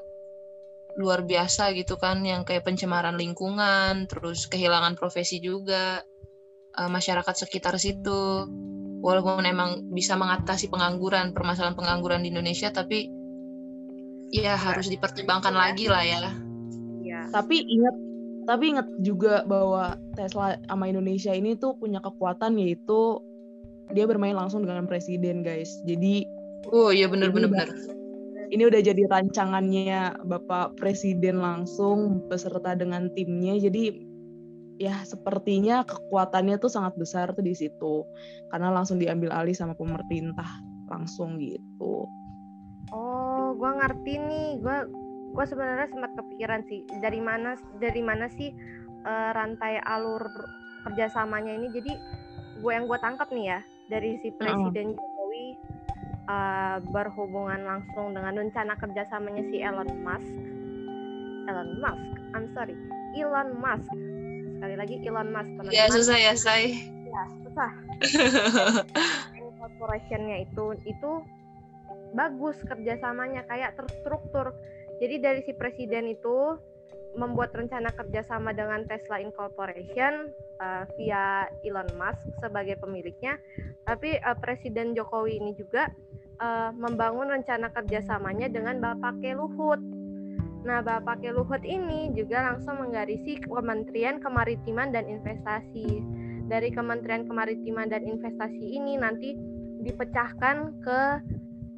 luar 1.00 1.24
biasa 1.24 1.72
gitu 1.76 1.96
kan, 1.96 2.24
yang 2.26 2.44
kayak 2.44 2.66
pencemaran 2.66 3.16
lingkungan, 3.16 4.10
terus 4.10 4.48
kehilangan 4.48 4.96
profesi 4.96 5.40
juga 5.40 6.02
eh, 6.76 6.90
masyarakat 6.90 7.36
sekitar 7.36 7.76
situ. 7.78 8.48
Walaupun 9.02 9.42
emang 9.50 9.90
bisa 9.90 10.14
mengatasi 10.14 10.70
pengangguran, 10.70 11.34
permasalahan 11.34 11.74
pengangguran 11.74 12.22
di 12.22 12.30
Indonesia, 12.30 12.70
tapi 12.70 13.10
ya 14.32 14.56
harus 14.56 14.88
dipertimbangkan 14.88 15.52
lagi 15.52 15.92
lah 15.92 16.04
ya. 16.06 16.32
Iya. 17.02 17.28
tapi 17.36 17.60
ingat 17.68 17.96
tapi 18.48 18.72
ingat 18.72 18.88
juga 19.04 19.44
bahwa 19.44 20.00
Tesla 20.16 20.56
sama 20.64 20.88
Indonesia 20.88 21.36
ini 21.36 21.60
tuh 21.60 21.76
punya 21.76 22.00
kekuatan 22.00 22.56
yaitu 22.56 23.20
dia 23.92 24.08
bermain 24.08 24.32
langsung 24.32 24.64
dengan 24.64 24.88
presiden 24.88 25.44
guys 25.44 25.84
jadi 25.84 26.24
Oh 26.72 26.94
iya 26.96 27.12
udah- 27.12 27.28
bener. 27.34 27.68
Ini 28.52 28.68
udah 28.68 28.82
jadi 28.84 29.04
rancangannya 29.08 30.28
Bapak 30.28 30.76
Presiden 30.76 31.40
langsung 31.40 32.28
beserta 32.28 32.76
dengan 32.76 33.08
timnya 33.16 33.56
jadi 33.58 33.96
ya 34.82 35.02
sepertinya 35.08 35.88
kekuatannya 35.88 36.60
tuh 36.60 36.72
sangat 36.72 36.94
besar 37.00 37.32
tuh 37.32 37.46
di 37.46 37.56
situ 37.56 38.04
karena 38.52 38.74
langsung 38.74 39.00
diambil 39.00 39.32
alih 39.32 39.56
sama 39.56 39.74
pemerintah 39.74 40.48
langsung 40.92 41.40
gitu 41.40 42.06
Oh, 42.92 43.56
gua 43.56 43.80
ngerti 43.80 44.20
nih. 44.20 44.60
Gua 44.60 44.84
gue 45.32 45.46
sebenarnya 45.48 45.88
sempat 45.88 46.12
kepikiran 46.20 46.62
sih 46.68 46.84
dari 47.00 47.24
mana 47.24 47.56
dari 47.80 48.04
mana 48.04 48.28
sih 48.36 48.52
uh, 49.08 49.32
rantai 49.32 49.80
alur 49.88 50.20
kerjasamanya 50.84 51.56
ini 51.56 51.72
jadi 51.72 51.94
gue 52.60 52.72
yang 52.72 52.84
gue 52.84 53.00
tangkap 53.00 53.32
nih 53.32 53.56
ya 53.56 53.60
dari 53.88 54.20
si 54.20 54.28
presiden 54.36 54.92
uh. 54.92 54.96
Jokowi 55.00 55.11
uh, 56.28 56.78
berhubungan 56.92 57.62
langsung 57.64 58.14
dengan 58.14 58.38
rencana 58.38 58.74
kerjasamanya 58.78 59.44
si 59.50 59.58
Elon 59.62 59.92
Musk. 60.04 60.34
Elon 61.50 61.72
Musk 61.82 62.12
I'm 62.38 62.46
sorry 62.54 62.76
Elon 63.18 63.58
Musk. 63.58 63.92
Sekali 64.58 64.76
lagi 64.78 64.96
Elon 65.02 65.30
Musk 65.34 65.50
teman-teman. 65.58 65.74
Ya 65.74 65.86
susah 65.90 66.18
ya 66.18 66.34
say. 66.38 66.78
Ya 67.08 67.24
susah. 67.46 67.72
Corporationnya 69.62 70.46
itu 70.46 70.74
itu 70.88 71.12
bagus 72.14 72.58
kerjasamanya 72.68 73.48
kayak 73.48 73.78
terstruktur. 73.80 74.54
Jadi 75.02 75.16
dari 75.18 75.42
si 75.46 75.54
presiden 75.58 76.14
itu 76.14 76.58
membuat 77.16 77.52
rencana 77.52 77.92
kerjasama 77.92 78.56
dengan 78.56 78.88
Tesla 78.88 79.20
Incorporation 79.20 80.32
uh, 80.64 80.84
via 80.96 81.50
Elon 81.68 81.90
Musk 82.00 82.24
sebagai 82.40 82.80
pemiliknya, 82.80 83.36
tapi 83.86 84.18
uh, 84.22 84.38
Presiden 84.38 84.94
Jokowi 84.94 85.42
ini 85.42 85.52
juga 85.58 85.90
uh, 86.42 86.72
membangun 86.76 87.30
rencana 87.30 87.70
kerjasamanya 87.74 88.50
dengan 88.50 88.82
Bapak 88.82 89.22
Luhut. 89.34 89.82
Nah, 90.62 90.86
Bapak 90.86 91.26
Luhut 91.34 91.62
ini 91.66 92.14
juga 92.14 92.54
langsung 92.54 92.78
menggarisi 92.78 93.42
Kementerian 93.42 94.22
Kemaritiman 94.22 94.94
dan 94.94 95.10
Investasi. 95.10 96.06
Dari 96.52 96.70
Kementerian 96.70 97.26
Kemaritiman 97.26 97.88
dan 97.88 98.06
Investasi 98.06 98.76
ini 98.76 99.00
nanti 99.00 99.34
dipecahkan 99.82 100.84
ke 100.84 101.02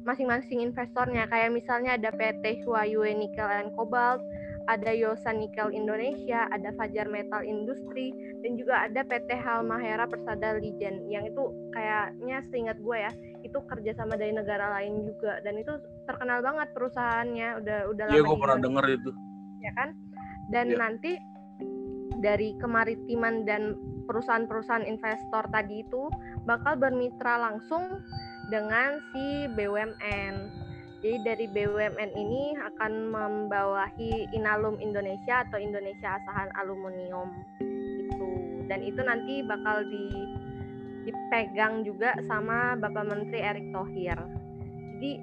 masing-masing 0.04 0.60
investornya 0.60 1.24
kayak 1.32 1.56
misalnya 1.56 1.96
ada 1.96 2.12
PT 2.12 2.68
Huayue 2.68 3.08
Nickel 3.16 3.48
and 3.48 3.72
Cobalt, 3.72 4.20
ada 4.68 4.92
Yosa 4.92 5.32
Nickel 5.32 5.72
Indonesia, 5.72 6.44
ada 6.52 6.72
Fajar 6.76 7.08
Metal 7.08 7.40
Industri 7.40 8.12
dan 8.44 8.60
juga 8.60 8.84
ada 8.84 9.00
PT 9.08 9.40
Halmahera 9.40 10.04
Persada 10.04 10.60
Lijen 10.60 11.08
yang 11.08 11.24
itu 11.24 11.48
kayaknya 11.72 12.44
seingat 12.52 12.76
gue 12.76 12.92
ya 13.00 13.08
itu 13.40 13.56
kerjasama 13.64 14.20
dari 14.20 14.36
negara 14.36 14.68
lain 14.78 15.08
juga 15.08 15.40
dan 15.40 15.56
itu 15.56 15.72
terkenal 16.04 16.44
banget 16.44 16.68
perusahaannya 16.76 17.64
udah 17.64 17.78
udah 17.88 18.04
Iya 18.12 18.20
gue 18.20 18.36
pernah 18.36 18.58
dengar 18.60 18.84
itu. 18.92 19.10
Ya 19.64 19.72
kan? 19.72 19.96
Dan 20.52 20.76
ya. 20.76 20.76
nanti 20.76 21.16
dari 22.20 22.52
kemaritiman 22.60 23.48
dan 23.48 23.80
perusahaan-perusahaan 24.04 24.84
investor 24.84 25.48
tadi 25.48 25.80
itu 25.80 26.12
bakal 26.44 26.76
bermitra 26.76 27.40
langsung 27.40 28.04
dengan 28.52 29.00
si 29.12 29.48
BUMN. 29.56 30.63
Jadi 31.04 31.20
dari 31.20 31.44
BUMN 31.52 32.16
ini 32.16 32.56
akan 32.56 33.12
membawahi 33.12 34.32
Inalum 34.32 34.80
Indonesia 34.80 35.44
atau 35.44 35.60
Indonesia 35.60 36.16
Asahan 36.16 36.48
Aluminium 36.56 37.28
itu. 38.08 38.28
Dan 38.64 38.80
itu 38.80 39.04
nanti 39.04 39.44
bakal 39.44 39.84
di 39.84 40.08
dipegang 41.04 41.84
juga 41.84 42.16
sama 42.24 42.72
Bapak 42.80 43.04
Menteri 43.04 43.36
Erick 43.36 43.68
Thohir. 43.76 44.16
Jadi 44.96 45.20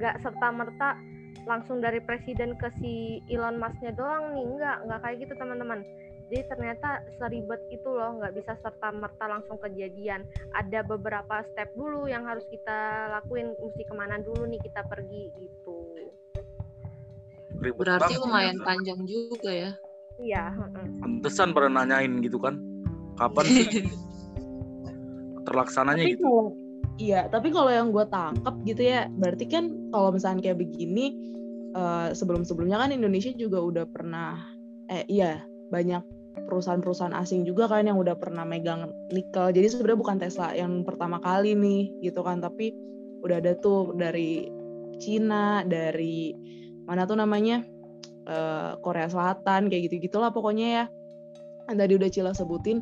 nggak 0.00 0.16
serta 0.24 0.48
merta 0.48 0.96
langsung 1.44 1.84
dari 1.84 2.00
presiden 2.00 2.56
ke 2.56 2.72
si 2.80 3.20
Elon 3.28 3.60
Musk-nya 3.60 3.92
doang 3.92 4.32
nih, 4.32 4.48
nggak 4.48 4.76
nggak 4.88 5.00
kayak 5.04 5.16
gitu 5.28 5.34
teman-teman 5.36 5.84
jadi 6.28 6.44
ternyata 6.44 7.00
seribet 7.16 7.64
itu 7.72 7.88
loh 7.88 8.20
nggak 8.20 8.36
bisa 8.36 8.52
serta 8.60 8.92
merta 8.92 9.24
langsung 9.32 9.56
kejadian. 9.64 10.28
Ada 10.52 10.84
beberapa 10.84 11.40
step 11.48 11.72
dulu 11.72 12.04
yang 12.04 12.28
harus 12.28 12.44
kita 12.52 13.08
lakuin 13.16 13.56
mesti 13.56 13.82
ke 13.88 13.94
mana 13.96 14.20
dulu 14.20 14.44
nih 14.44 14.60
kita 14.60 14.84
pergi 14.84 15.32
gitu. 15.40 15.76
Ribet 17.64 17.80
berarti 17.80 18.20
lumayan 18.20 18.60
ya. 18.60 18.64
panjang 18.68 19.00
juga 19.08 19.50
ya? 19.50 19.70
Iya 20.20 20.42
pantesan 21.00 21.56
pernah 21.56 21.88
nanyain 21.88 22.20
gitu 22.20 22.36
kan? 22.36 22.60
Kapan 23.16 23.44
sih? 23.56 23.88
Terlaksananya 25.48 26.04
tapi 26.04 26.12
gitu. 26.12 26.22
kalau, 26.28 26.44
iya 27.00 27.20
tapi 27.32 27.48
kalau 27.48 27.72
yang 27.72 27.88
gue 27.88 28.04
tangkap 28.12 28.54
gitu 28.68 28.84
ya 28.84 29.08
berarti 29.16 29.48
kan 29.48 29.72
kalau 29.96 30.12
misalnya 30.12 30.44
kayak 30.44 30.60
begini 30.60 31.16
uh, 31.72 32.12
sebelum-sebelumnya 32.12 32.76
kan 32.76 32.92
Indonesia 32.92 33.32
juga 33.32 33.64
udah 33.64 33.88
pernah 33.88 34.36
eh 34.92 35.08
iya 35.08 35.40
banyak 35.72 36.17
perusahaan-perusahaan 36.36 37.12
asing 37.12 37.44
juga 37.44 37.68
kan 37.68 37.84
yang 37.84 38.00
udah 38.00 38.16
pernah 38.16 38.42
megang 38.42 38.88
nikel. 39.12 39.52
Jadi 39.52 39.66
sebenarnya 39.68 39.98
bukan 40.00 40.16
Tesla 40.16 40.56
yang 40.56 40.82
pertama 40.82 41.20
kali 41.20 41.52
nih 41.52 41.92
gitu 42.00 42.24
kan, 42.24 42.40
tapi 42.40 42.72
udah 43.20 43.42
ada 43.42 43.52
tuh 43.58 43.92
dari 43.98 44.48
Cina, 44.98 45.62
dari 45.66 46.34
mana 46.88 47.04
tuh 47.04 47.20
namanya 47.20 47.62
uh, 48.26 48.80
Korea 48.80 49.06
Selatan 49.06 49.68
kayak 49.68 49.92
gitu 49.92 50.08
gitulah 50.08 50.32
pokoknya 50.32 50.66
ya. 50.66 50.84
Tadi 51.68 51.92
udah 52.00 52.08
Cila 52.08 52.32
sebutin, 52.32 52.80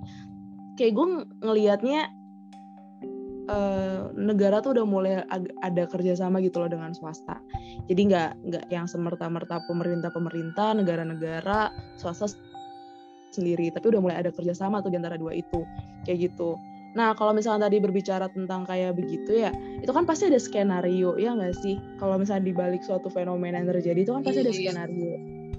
kayak 0.78 0.94
gue 0.94 1.06
ngelihatnya 1.42 2.06
uh, 3.50 4.14
negara 4.14 4.62
tuh 4.62 4.78
udah 4.78 4.86
mulai 4.86 5.26
ada 5.66 5.84
kerjasama 5.90 6.38
gitu 6.38 6.62
loh 6.62 6.70
dengan 6.70 6.94
swasta. 6.94 7.42
Jadi 7.90 8.00
nggak 8.14 8.30
nggak 8.46 8.64
yang 8.70 8.86
semerta-merta 8.86 9.58
pemerintah-pemerintah, 9.66 10.78
negara-negara, 10.78 11.74
swasta 11.98 12.30
sendiri 13.32 13.72
tapi 13.72 13.94
udah 13.94 14.00
mulai 14.02 14.16
ada 14.20 14.30
kerjasama 14.30 14.82
tuh 14.82 14.90
di 14.92 14.98
antara 14.98 15.16
dua 15.18 15.34
itu 15.34 15.62
kayak 16.04 16.30
gitu 16.30 16.58
nah 16.96 17.12
kalau 17.12 17.36
misalnya 17.36 17.68
tadi 17.68 17.76
berbicara 17.76 18.32
tentang 18.32 18.64
kayak 18.64 18.96
begitu 18.96 19.44
ya 19.44 19.52
itu 19.84 19.92
kan 19.92 20.08
pasti 20.08 20.32
ada 20.32 20.40
skenario 20.40 21.14
ya 21.20 21.36
nggak 21.36 21.52
sih 21.60 21.76
kalau 22.00 22.16
misalnya 22.16 22.48
dibalik 22.48 22.80
suatu 22.80 23.12
fenomena 23.12 23.60
yang 23.60 23.68
terjadi 23.68 24.00
itu 24.00 24.12
kan 24.16 24.24
pasti 24.24 24.40
ada 24.40 24.48
iya, 24.48 24.56
iya. 24.56 24.60
skenario 24.72 25.12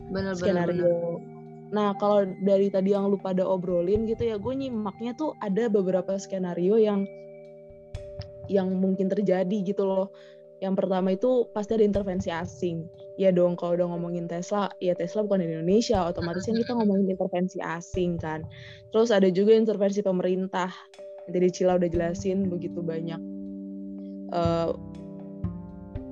bener, 0.10 0.34
skenario 0.34 0.90
bener, 0.90 1.38
Nah, 1.68 1.92
kalau 2.00 2.24
dari 2.40 2.72
tadi 2.72 2.96
yang 2.96 3.12
lu 3.12 3.20
pada 3.20 3.44
obrolin 3.44 4.08
gitu 4.08 4.24
ya, 4.24 4.40
gue 4.40 4.54
nyimaknya 4.56 5.12
tuh 5.20 5.36
ada 5.44 5.68
beberapa 5.68 6.16
skenario 6.16 6.80
yang 6.80 7.04
yang 8.48 8.72
mungkin 8.80 9.12
terjadi 9.12 9.68
gitu 9.68 9.84
loh. 9.84 10.08
Yang 10.64 10.74
pertama 10.80 11.12
itu 11.14 11.46
pasti 11.52 11.76
ada 11.76 11.84
intervensi 11.84 12.32
asing. 12.32 12.88
Ya 13.18 13.34
dong, 13.34 13.58
kalau 13.58 13.74
udah 13.74 13.90
ngomongin 13.98 14.30
Tesla, 14.30 14.70
ya 14.78 14.94
Tesla 14.94 15.26
bukan 15.26 15.42
di 15.42 15.50
Indonesia, 15.50 16.06
otomatis 16.06 16.46
kan 16.46 16.54
kita 16.54 16.78
ngomongin 16.78 17.18
intervensi 17.18 17.58
asing 17.58 18.22
kan. 18.22 18.46
Terus 18.94 19.10
ada 19.10 19.26
juga 19.34 19.58
intervensi 19.58 20.06
pemerintah. 20.06 20.70
Jadi 21.28 21.48
Cila 21.50 21.82
udah 21.82 21.90
jelasin 21.90 22.48
begitu 22.48 22.80
banyak 22.80 23.20
uh, 24.32 24.72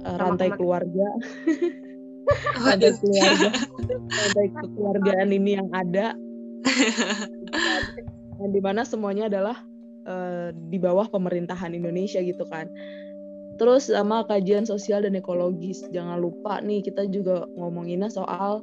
uh, 0.03 0.17
rantai 0.17 0.49
keluarga. 0.57 1.07
rantai 2.57 2.91
keluarga, 2.97 3.49
rantai 4.17 4.47
kekeluargaan 4.49 5.29
ini 5.29 5.61
yang 5.61 5.69
ada. 5.77 6.17
Dan 8.41 8.49
di 8.51 8.61
mana 8.65 8.81
semuanya 8.81 9.29
adalah 9.29 9.61
uh, 10.09 10.49
di 10.51 10.81
bawah 10.81 11.05
pemerintahan 11.05 11.77
Indonesia 11.77 12.17
gitu 12.19 12.43
kan. 12.49 12.65
Terus 13.55 13.87
sama 13.87 14.27
kajian 14.27 14.67
sosial 14.67 15.07
dan 15.07 15.15
ekologis. 15.15 15.87
Jangan 15.91 16.19
lupa 16.19 16.59
nih 16.59 16.83
kita 16.83 17.07
juga 17.07 17.47
ngomonginnya 17.55 18.11
soal 18.11 18.59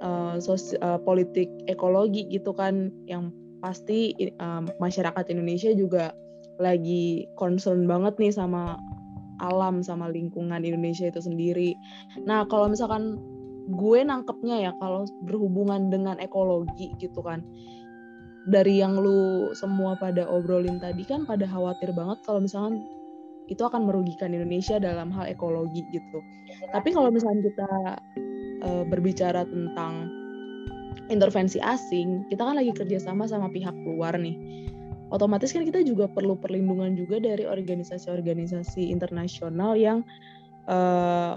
uh, 0.00 0.40
sosi 0.40 0.80
uh, 0.80 0.96
politik 1.00 1.48
ekologi 1.68 2.24
gitu 2.32 2.56
kan 2.56 2.88
yang 3.04 3.28
pasti 3.60 4.16
uh, 4.40 4.64
masyarakat 4.80 5.24
Indonesia 5.28 5.70
juga 5.76 6.16
lagi 6.60 7.28
concern 7.36 7.84
banget 7.84 8.16
nih 8.16 8.32
sama 8.32 8.80
alam 9.40 9.80
sama 9.80 10.12
lingkungan 10.12 10.60
Indonesia 10.64 11.08
itu 11.08 11.20
sendiri. 11.20 11.72
Nah, 12.28 12.44
kalau 12.48 12.68
misalkan 12.68 13.16
gue 13.72 14.00
nangkepnya 14.04 14.56
ya 14.68 14.72
kalau 14.80 15.08
berhubungan 15.24 15.88
dengan 15.88 16.16
ekologi 16.20 16.92
gitu 17.00 17.20
kan. 17.24 17.44
Dari 18.48 18.80
yang 18.80 18.96
lu 18.96 19.52
semua 19.52 20.00
pada 20.00 20.24
obrolin 20.24 20.80
tadi 20.80 21.04
kan 21.04 21.28
pada 21.28 21.44
khawatir 21.44 21.92
banget 21.92 22.24
kalau 22.24 22.40
misalkan 22.40 22.80
itu 23.50 23.62
akan 23.66 23.90
merugikan 23.90 24.30
Indonesia 24.30 24.78
dalam 24.78 25.10
hal 25.10 25.26
ekologi 25.26 25.82
gitu. 25.90 26.22
Tapi 26.70 26.94
kalau 26.94 27.10
misalnya 27.10 27.50
kita 27.50 27.70
uh, 28.62 28.84
berbicara 28.86 29.42
tentang 29.42 30.06
intervensi 31.10 31.58
asing, 31.58 32.30
kita 32.30 32.46
kan 32.46 32.54
lagi 32.54 32.70
kerjasama 32.70 33.26
sama 33.26 33.50
pihak 33.50 33.74
luar 33.82 34.14
nih. 34.14 34.38
Otomatis 35.10 35.50
kan 35.50 35.66
kita 35.66 35.82
juga 35.82 36.06
perlu 36.06 36.38
perlindungan 36.38 36.94
juga 36.94 37.18
dari 37.18 37.42
organisasi-organisasi 37.42 38.94
internasional 38.94 39.74
yang 39.74 40.06
uh, 40.70 41.34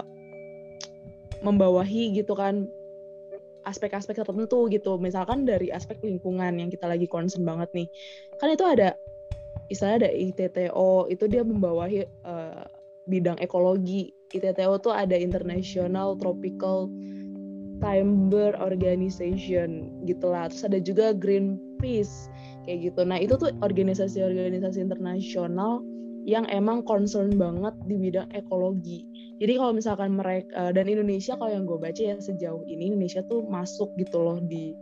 membawahi 1.42 2.14
gitu 2.14 2.38
kan 2.38 2.70
aspek-aspek 3.66 4.14
tertentu 4.22 4.70
gitu. 4.70 4.94
Misalkan 5.02 5.42
dari 5.42 5.74
aspek 5.74 5.98
lingkungan 6.06 6.62
yang 6.62 6.70
kita 6.70 6.86
lagi 6.86 7.10
concern 7.10 7.42
banget 7.42 7.66
nih. 7.74 7.88
Kan 8.38 8.54
itu 8.54 8.62
ada 8.62 8.94
misalnya 9.74 10.06
ada 10.06 10.10
ITTO 10.14 11.10
itu 11.10 11.24
dia 11.26 11.42
membawahi 11.42 12.06
uh, 12.22 12.62
bidang 13.10 13.36
ekologi 13.42 14.14
ITTO 14.30 14.78
tuh 14.78 14.94
ada 14.94 15.18
International 15.18 16.14
Tropical 16.14 16.86
Timber 17.82 18.54
Organization 18.62 19.90
gitulah 20.06 20.46
terus 20.46 20.62
ada 20.62 20.78
juga 20.78 21.10
Greenpeace 21.10 22.30
kayak 22.64 22.94
gitu 22.94 23.02
nah 23.02 23.18
itu 23.18 23.34
tuh 23.34 23.50
organisasi-organisasi 23.60 24.78
internasional 24.78 25.82
yang 26.24 26.48
emang 26.48 26.80
concern 26.88 27.36
banget 27.36 27.76
di 27.84 28.00
bidang 28.00 28.32
ekologi. 28.32 29.04
Jadi 29.44 29.60
kalau 29.60 29.76
misalkan 29.76 30.16
mereka 30.16 30.72
dan 30.72 30.88
Indonesia 30.88 31.36
kalau 31.36 31.52
yang 31.52 31.68
gue 31.68 31.76
baca 31.76 32.00
ya 32.00 32.16
sejauh 32.16 32.64
ini 32.64 32.88
Indonesia 32.88 33.20
tuh 33.28 33.44
masuk 33.44 33.92
gitu 34.00 34.24
loh 34.24 34.40
di 34.40 34.72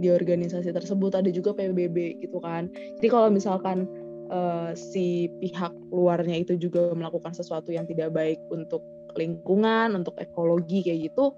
di 0.00 0.08
organisasi 0.08 0.72
tersebut 0.72 1.12
ada 1.12 1.28
juga 1.28 1.52
PBB 1.52 2.22
gitu 2.22 2.38
kan. 2.40 2.70
Jadi 3.02 3.08
kalau 3.10 3.28
misalkan 3.28 3.84
uh, 4.30 4.70
si 4.72 5.28
pihak 5.42 5.74
luarnya 5.90 6.40
itu 6.40 6.56
juga 6.56 6.94
melakukan 6.94 7.34
sesuatu 7.34 7.74
yang 7.74 7.84
tidak 7.84 8.14
baik 8.14 8.38
untuk 8.54 8.80
lingkungan, 9.18 9.98
untuk 9.98 10.14
ekologi 10.22 10.86
kayak 10.86 11.10
gitu, 11.10 11.34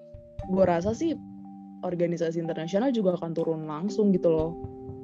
gue 0.52 0.64
rasa 0.64 0.92
sih 0.92 1.16
organisasi 1.82 2.38
internasional 2.38 2.92
juga 2.94 3.16
akan 3.18 3.32
turun 3.32 3.64
langsung 3.66 4.12
gitu 4.12 4.28
loh. 4.30 4.50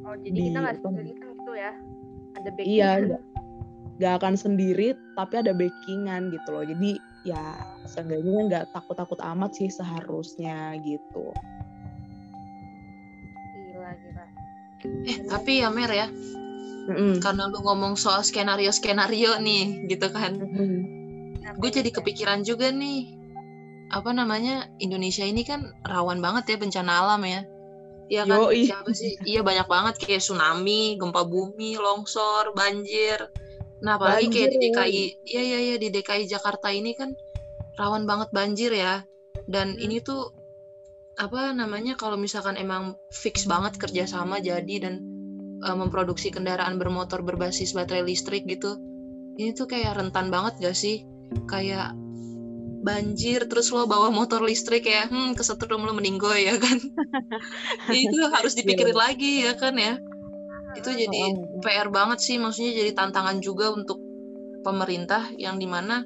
Oh 0.05 0.15
jadi 0.21 0.37
di, 0.37 0.43
kita 0.53 0.59
nggak 0.63 0.77
sendiri 0.85 1.13
kan 1.17 1.29
gitu 1.35 1.53
ya? 1.57 1.73
Ada 2.39 2.49
backing. 2.55 2.69
Iya, 2.71 2.91
nggak 3.99 4.15
akan 4.23 4.35
sendiri, 4.39 4.89
tapi 5.19 5.35
ada 5.43 5.53
backingan 5.57 6.23
gitu 6.31 6.49
loh. 6.53 6.65
Jadi 6.69 6.91
ya 7.27 7.57
seenggaknya 7.89 8.41
nggak 8.47 8.65
takut-takut 8.77 9.19
amat 9.21 9.51
sih 9.59 9.69
seharusnya 9.73 10.79
gitu. 10.85 11.35
Gila 13.73 13.91
gila. 13.97 14.25
Eh 15.09 15.19
tapi 15.27 15.67
ya 15.67 15.69
Mer 15.75 15.91
ya, 15.91 16.07
mm 16.89 17.21
Karena 17.21 17.53
lu 17.53 17.61
ngomong 17.61 18.01
soal 18.01 18.25
skenario-skenario 18.25 19.37
nih, 19.45 19.85
gitu 19.93 20.09
kan. 20.09 20.41
mm 20.41 20.81
Gue 21.59 21.71
jadi 21.73 21.89
kepikiran 21.93 22.45
juga 22.45 22.69
nih, 22.71 23.19
apa 23.89 24.13
namanya 24.13 24.69
Indonesia 24.79 25.25
ini 25.25 25.43
kan 25.49 25.73
rawan 25.81 26.21
banget 26.21 26.55
ya 26.55 26.57
bencana 26.61 26.93
alam 27.05 27.25
ya. 27.25 27.41
Iya 28.09 28.23
kan? 28.25 28.41
Yoi. 28.45 28.69
Siapa 28.69 28.91
sih? 28.93 29.17
Iya 29.25 29.41
banyak 29.45 29.69
banget 29.69 29.95
kayak 30.01 30.25
tsunami, 30.25 30.97
gempa 30.97 31.25
bumi, 31.25 31.77
longsor, 31.77 32.53
banjir. 32.57 33.29
Nah 33.85 33.97
apalagi 33.97 34.29
banjir, 34.29 34.37
kayak 34.37 34.51
di 34.53 34.59
DKI, 34.61 35.05
iya 35.29 35.43
iya 35.45 35.59
iya 35.73 35.77
di 35.81 35.89
DKI 35.93 36.25
Jakarta 36.29 36.69
ini 36.73 36.93
kan 36.97 37.13
rawan 37.81 38.05
banget 38.05 38.29
banjir 38.33 38.73
ya. 38.73 39.05
Dan 39.49 39.77
hmm. 39.77 39.85
ini 39.85 39.97
tuh 40.05 40.33
apa 41.19 41.51
namanya 41.51 41.99
kalau 41.99 42.15
misalkan 42.15 42.55
emang 42.55 42.95
fix 43.11 43.49
banget 43.49 43.75
kerjasama 43.81 44.39
jadi 44.39 44.87
dan 44.87 45.03
uh, 45.65 45.77
memproduksi 45.77 46.31
kendaraan 46.35 46.77
bermotor 46.79 47.23
berbasis 47.23 47.75
baterai 47.75 48.05
listrik 48.05 48.47
gitu 48.47 48.79
ini 49.39 49.55
tuh 49.55 49.71
kayak 49.71 50.03
rentan 50.03 50.35
banget 50.35 50.59
gak 50.59 50.77
sih? 50.77 51.07
Kayak 51.47 51.95
banjir 52.83 53.47
terus 53.47 53.71
lo 53.71 53.87
bawa 53.87 54.11
motor 54.11 54.43
listrik 54.43 54.87
ya 54.87 55.11
hmm 55.11 55.35
kesetrum 55.39 55.87
lo 55.87 55.95
meninggoy 55.95 56.51
ya 56.51 56.59
kan? 56.59 56.79
Itu 57.95 58.19
harus 58.35 58.59
dipikirin 58.59 58.95
yeah. 58.95 58.99
lagi 58.99 59.33
ya 59.47 59.55
kan 59.55 59.79
ya? 59.79 59.95
Itu 60.75 60.91
jadi 60.91 61.39
PR 61.63 61.89
banget 61.95 62.19
sih 62.19 62.37
maksudnya 62.43 62.83
jadi 62.83 62.91
tantangan 62.99 63.39
juga 63.39 63.71
untuk 63.71 64.03
pemerintah 64.67 65.31
yang 65.39 65.63
di 65.63 65.71
mana 65.71 66.03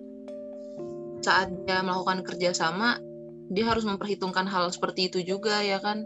saat 1.24 1.48
dia 1.64 1.80
melakukan 1.80 2.20
kerjasama 2.28 3.00
dia 3.48 3.64
harus 3.68 3.88
memperhitungkan 3.88 4.44
hal 4.44 4.68
seperti 4.68 5.08
itu 5.08 5.24
juga 5.24 5.64
ya 5.64 5.80
kan? 5.80 6.04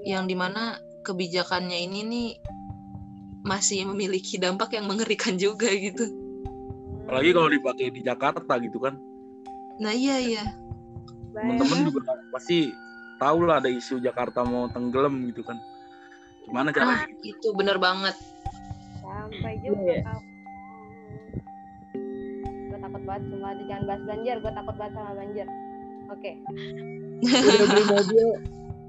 Yang 0.00 0.24
di 0.32 0.36
mana 0.36 0.80
kebijakannya 1.04 1.76
ini 1.76 2.00
nih 2.08 2.28
masih 3.46 3.86
memiliki 3.86 4.40
dampak 4.40 4.74
yang 4.74 4.86
mengerikan 4.90 5.38
juga 5.38 5.70
gitu. 5.70 6.10
Apalagi 7.06 7.30
kalau 7.32 7.48
dipakai 7.48 7.86
di 7.94 8.00
Jakarta 8.04 8.52
gitu 8.60 8.78
kan. 8.82 8.98
Nah 9.78 9.94
iya 9.94 10.18
iya. 10.18 10.44
Teman-teman 11.32 11.88
juga 11.88 12.18
pasti 12.34 12.74
tahu 13.22 13.46
lah 13.46 13.62
ada 13.62 13.70
isu 13.70 14.02
Jakarta 14.02 14.42
mau 14.42 14.66
tenggelam 14.68 15.30
gitu 15.30 15.46
kan. 15.46 15.56
Gimana 16.48 16.72
cara? 16.74 17.04
Ah, 17.04 17.08
itu 17.22 17.48
bener 17.54 17.78
banget. 17.78 18.16
Sampai 19.00 19.60
juga. 19.62 20.04
Yeah. 20.04 20.20
Gue 22.68 22.78
takut 22.80 23.02
banget 23.06 23.22
cuma 23.32 23.48
jangan 23.68 23.84
bahas 23.86 24.02
banjir. 24.04 24.36
Gue 24.42 24.52
takut 24.52 24.74
banget 24.76 24.92
sama 24.96 25.12
banjir. 25.14 25.46
Oke. 26.08 26.20
Okay. 26.20 26.34
udah 27.28 27.66
beli 27.68 27.84
mobil, 27.88 28.26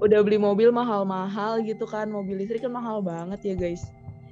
udah 0.00 0.20
beli 0.24 0.38
mobil 0.40 0.68
mahal-mahal 0.72 1.52
gitu 1.64 1.84
kan. 1.88 2.08
Mobil 2.08 2.42
listrik 2.42 2.64
kan 2.64 2.72
mahal 2.72 3.00
banget 3.00 3.40
ya 3.44 3.54
guys 3.56 3.84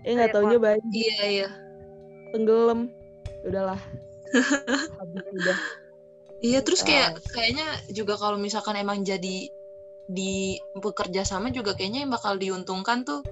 eh 0.07 0.13
nggak 0.15 0.31
taunya 0.35 0.59
banjir 0.61 0.93
iya 0.93 1.21
iya. 1.27 1.49
Tenggelam. 2.35 2.93
Udahlah. 3.47 3.81
Habis 5.01 5.25
udah. 5.33 5.59
Iya 6.39 6.63
terus 6.63 6.87
kayak 6.87 7.19
kayaknya 7.35 7.67
juga 7.91 8.15
kalau 8.15 8.39
misalkan 8.39 8.79
emang 8.79 9.03
jadi 9.03 9.51
di 10.09 10.57
bekerja 10.79 11.27
sama 11.27 11.51
juga 11.51 11.75
kayaknya 11.75 12.07
yang 12.07 12.13
bakal 12.15 12.39
diuntungkan 12.39 13.03
tuh 13.03 13.27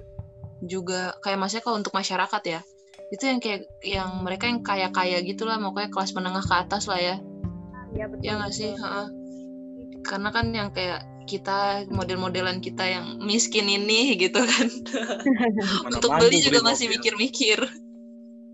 juga 0.59 1.15
kayak 1.23 1.39
maksudnya 1.39 1.63
kalau 1.63 1.77
untuk 1.79 1.95
masyarakat 1.95 2.43
ya. 2.43 2.59
Itu 3.07 3.23
yang 3.31 3.39
kayak 3.39 3.63
yang 3.79 4.09
mereka 4.25 4.51
yang 4.51 4.59
kaya 4.59 4.91
kaya 4.91 5.23
gitulah 5.23 5.55
mau 5.55 5.71
kayak 5.71 5.93
kelas 5.95 6.11
menengah 6.11 6.43
ke 6.43 6.55
atas 6.57 6.91
lah 6.91 6.99
ya. 6.99 7.15
Iya 7.95 8.05
betul 8.11 8.25
ya 8.27 8.33
nggak 8.35 8.53
sih? 8.53 8.71
ha 8.75 9.07
karena 10.07 10.29
kan 10.31 10.45
yang 10.55 10.69
kayak 10.71 11.03
kita 11.27 11.85
model-modelan 11.91 12.63
kita 12.63 12.87
yang 12.87 13.19
miskin 13.19 13.67
ini 13.67 14.15
gitu 14.15 14.39
kan. 14.39 14.67
Untuk 15.91 16.09
beli 16.15 16.39
juga 16.39 16.63
beli 16.63 16.69
masih 16.71 16.87
mikir-mikir. 16.89 17.59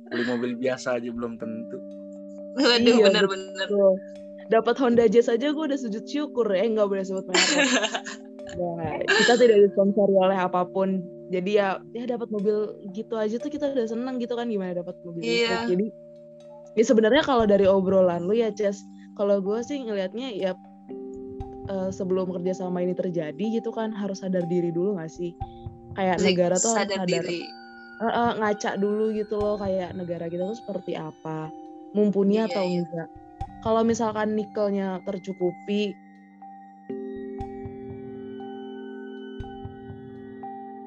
Beli 0.10 0.24
mobil 0.26 0.58
biasa 0.58 0.98
aja 0.98 1.10
belum 1.14 1.38
tentu. 1.38 1.78
Waduh 2.58 2.98
iya, 2.98 3.06
benar-benar 3.10 3.70
dapat 4.52 4.76
Honda 4.78 5.06
Jazz 5.10 5.32
aja 5.32 5.50
gue 5.50 5.64
udah 5.64 5.80
sujud 5.80 6.04
syukur 6.06 6.46
ya 6.52 6.68
nggak 6.68 6.90
boleh 6.90 7.06
sebut 7.06 7.26
merek. 7.30 7.70
Nah, 8.54 9.02
kita 9.02 9.34
tidak 9.42 9.66
disponsori 9.66 10.14
oleh 10.14 10.38
apa 10.38 10.62
pun. 10.70 11.02
Jadi 11.34 11.58
ya 11.58 11.82
ya 11.98 12.06
dapat 12.06 12.30
mobil 12.30 12.78
gitu 12.94 13.18
aja 13.18 13.42
tuh 13.42 13.50
kita 13.50 13.74
udah 13.74 13.90
seneng 13.90 14.22
gitu 14.22 14.38
kan 14.38 14.46
gimana 14.46 14.78
dapat 14.78 14.94
mobil 15.02 15.26
iya. 15.26 15.66
jadi 15.66 15.90
ya 16.78 16.84
sebenarnya 16.86 17.26
kalau 17.26 17.50
dari 17.50 17.66
obrolan 17.66 18.30
lu 18.30 18.38
ya 18.38 18.54
Ces 18.54 18.78
kalau 19.18 19.42
gue 19.42 19.58
sih 19.66 19.82
ngelihatnya 19.82 20.30
ya 20.38 20.54
uh, 21.70 21.90
sebelum 21.92 22.32
kerjasama 22.32 22.82
ini 22.84 22.96
terjadi 22.96 23.62
gitu 23.62 23.70
kan 23.72 23.92
harus 23.92 24.24
sadar 24.24 24.48
diri 24.48 24.72
dulu 24.72 24.98
gak 25.00 25.12
sih? 25.12 25.36
Kayak 25.94 26.18
Zik, 26.20 26.28
negara 26.34 26.56
tuh 26.58 26.74
sadar 26.74 27.06
harus 27.06 27.12
sadar 27.12 27.24
diri. 27.28 27.42
Uh, 28.02 28.06
uh, 28.10 28.30
ngaca 28.42 28.72
dulu 28.82 29.14
gitu 29.14 29.36
loh 29.38 29.56
kayak 29.62 29.94
negara 29.96 30.26
kita 30.28 30.44
tuh 30.50 30.58
seperti 30.58 30.98
apa? 30.98 31.52
Mumpuni 31.94 32.42
iya, 32.42 32.50
atau 32.50 32.66
iya. 32.66 32.82
enggak? 32.82 33.10
Kalau 33.64 33.82
misalkan 33.86 34.36
nikelnya 34.36 35.00
tercukupi 35.08 35.96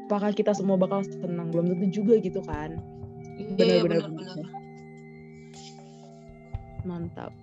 apakah 0.06 0.30
kita 0.34 0.52
semua 0.52 0.76
bakal 0.76 1.02
senang? 1.02 1.48
Belum 1.50 1.72
tentu 1.72 2.02
juga 2.02 2.20
gitu 2.20 2.42
kan? 2.44 2.76
Iya, 3.36 3.64
iya, 3.64 3.76
benar-benar 3.80 4.66
mantap. 6.86 7.34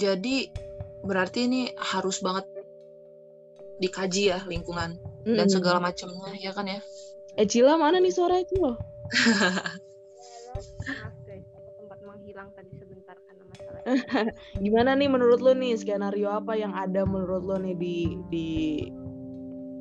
Jadi 0.00 0.48
berarti 1.04 1.46
ini 1.46 1.60
harus 1.78 2.18
banget 2.22 2.44
dikaji 3.78 4.34
ya 4.34 4.42
lingkungan 4.46 4.98
mm. 5.22 5.36
dan 5.38 5.46
segala 5.46 5.78
macamnya 5.78 6.34
ya 6.38 6.50
kan 6.50 6.66
ya 6.66 6.82
eh 7.38 7.46
Cila 7.46 7.78
mana 7.78 8.02
nih 8.02 8.10
suara 8.10 8.42
Cila 8.42 8.74
sempat 11.78 12.00
menghilang 12.02 12.50
tadi 12.58 12.70
sebentar 12.74 13.14
karena 13.14 13.44
masalah 13.46 13.82
gimana 14.58 14.90
nih 14.98 15.08
menurut 15.08 15.38
lo 15.38 15.54
nih 15.54 15.78
skenario 15.78 16.28
apa 16.34 16.58
yang 16.58 16.74
ada 16.74 17.06
menurut 17.06 17.46
lo 17.46 17.56
nih 17.62 17.78
di 17.78 17.96
di 18.28 18.48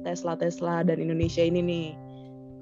Tesla 0.05 0.37
Tesla 0.37 0.85
dan 0.85 1.01
Indonesia 1.01 1.41
ini 1.41 1.59
nih 1.65 1.87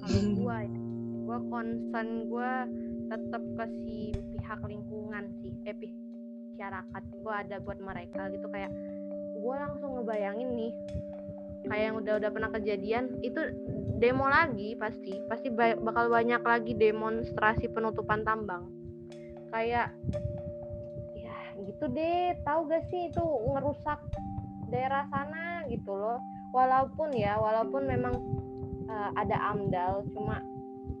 hmm. 0.08 0.40
gua 0.40 0.64
ya 0.64 0.80
gua 1.28 1.38
concern 1.52 2.08
gua 2.32 2.64
tetap 3.06 3.42
ke 3.54 3.64
si 3.84 4.10
pihak 4.34 4.60
lingkungan 4.66 5.30
sih 5.44 5.54
eh 5.68 5.76
masyarakat 6.56 7.02
gue 7.20 7.34
ada 7.36 7.56
buat 7.60 7.76
mereka 7.84 8.32
gitu 8.32 8.48
kayak 8.48 8.72
gue 9.36 9.54
langsung 9.60 10.00
ngebayangin 10.00 10.48
nih 10.56 10.72
kayak 11.68 11.84
yang 11.92 11.96
udah-udah 12.00 12.30
pernah 12.32 12.50
kejadian 12.56 13.12
itu 13.20 13.36
demo 14.00 14.24
lagi 14.24 14.72
pasti 14.80 15.20
pasti 15.28 15.52
bakal 15.52 16.08
banyak 16.08 16.40
lagi 16.40 16.72
demonstrasi 16.72 17.68
penutupan 17.68 18.24
tambang. 18.24 18.72
Kayak 19.52 19.92
ya 21.12 21.36
gitu 21.60 21.84
deh 21.92 22.32
tahu 22.40 22.72
gak 22.72 22.88
sih 22.88 23.12
itu 23.12 23.20
ngerusak 23.52 24.00
daerah 24.72 25.04
sana 25.12 25.68
gitu 25.68 25.92
loh. 25.92 26.16
Walaupun 26.56 27.12
ya 27.12 27.36
walaupun 27.36 27.84
memang 27.84 28.16
uh, 28.88 29.10
ada 29.12 29.36
amdal 29.52 30.08
cuma 30.16 30.40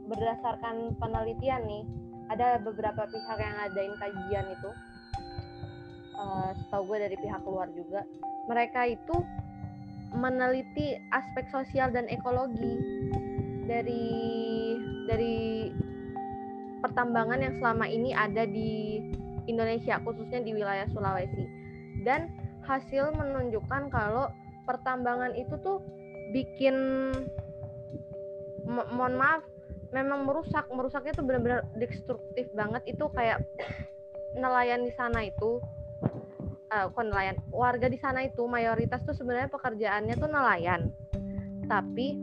berdasarkan 0.04 0.92
penelitian 1.00 1.64
nih 1.64 1.84
ada 2.28 2.60
beberapa 2.60 3.08
pihak 3.08 3.38
yang 3.38 3.54
ngadain 3.56 3.94
kajian 3.96 4.46
itu 4.52 4.70
uh, 6.18 6.50
setahu 6.56 6.92
gue 6.92 6.98
dari 7.08 7.16
pihak 7.20 7.42
luar 7.46 7.68
juga 7.72 8.02
mereka 8.48 8.88
itu 8.88 9.16
meneliti 10.14 10.96
aspek 11.12 11.50
sosial 11.50 11.90
dan 11.92 12.06
ekologi 12.08 12.78
dari 13.66 14.06
dari 15.10 15.36
pertambangan 16.80 17.42
yang 17.42 17.54
selama 17.58 17.86
ini 17.90 18.14
ada 18.14 18.46
di 18.46 19.02
Indonesia 19.50 19.98
khususnya 20.02 20.42
di 20.42 20.54
wilayah 20.54 20.86
Sulawesi. 20.90 21.46
Dan 22.06 22.30
hasil 22.66 23.14
menunjukkan 23.14 23.90
kalau 23.90 24.30
pertambangan 24.66 25.34
itu 25.34 25.54
tuh 25.62 25.82
bikin 26.34 26.74
mo 28.66 28.82
mohon 28.94 29.18
maaf 29.18 29.42
memang 29.94 30.26
merusak. 30.26 30.66
Merusaknya 30.70 31.14
tuh 31.14 31.26
benar-benar 31.26 31.66
destruktif 31.78 32.46
banget. 32.54 32.82
Itu 32.86 33.10
kayak 33.14 33.42
nelayan 34.42 34.86
di 34.86 34.92
sana 34.94 35.26
itu 35.26 35.62
uh, 36.70 36.90
bukan 36.90 37.06
nelayan. 37.12 37.36
Warga 37.50 37.86
di 37.86 37.98
sana 38.00 38.26
itu 38.26 38.44
mayoritas 38.46 39.02
tuh 39.06 39.14
sebenarnya 39.14 39.50
pekerjaannya 39.52 40.14
tuh 40.18 40.30
nelayan. 40.30 40.90
Tapi 41.66 42.16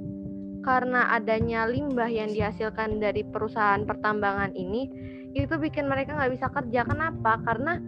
karena 0.64 1.12
adanya 1.12 1.68
limbah 1.68 2.08
yang 2.08 2.32
dihasilkan 2.32 3.04
dari 3.04 3.28
perusahaan 3.28 3.84
pertambangan 3.84 4.56
ini 4.56 4.88
itu 5.36 5.52
bikin 5.60 5.92
mereka 5.92 6.16
nggak 6.16 6.34
bisa 6.40 6.48
kerja. 6.52 6.88
Kenapa? 6.88 7.40
Karena 7.44 7.80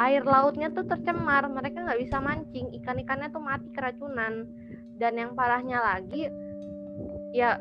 air 0.00 0.24
lautnya 0.26 0.72
tuh 0.72 0.88
tercemar 0.88 1.46
mereka 1.46 1.84
nggak 1.84 2.00
bisa 2.00 2.18
mancing 2.18 2.72
ikan-ikannya 2.82 3.28
tuh 3.30 3.42
mati 3.42 3.68
keracunan. 3.72 4.48
Dan 4.94 5.18
yang 5.18 5.34
parahnya 5.34 5.82
lagi 5.82 6.30
ya 7.34 7.58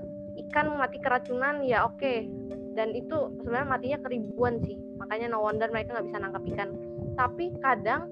ikan 0.47 0.77
mati 0.77 1.01
keracunan 1.01 1.63
ya 1.65 1.87
oke. 1.87 1.99
Okay. 1.99 2.29
dan 2.73 2.89
itu 2.89 3.29
sebenarnya 3.37 3.69
matinya 3.69 3.99
keribuan 4.01 4.57
sih. 4.65 4.73
Makanya 4.97 5.29
no 5.29 5.45
wonder 5.45 5.69
mereka 5.69 5.93
nggak 5.93 6.09
bisa 6.09 6.17
nangkap 6.17 6.41
ikan 6.41 6.73
tapi 7.13 7.53
kadang 7.61 8.09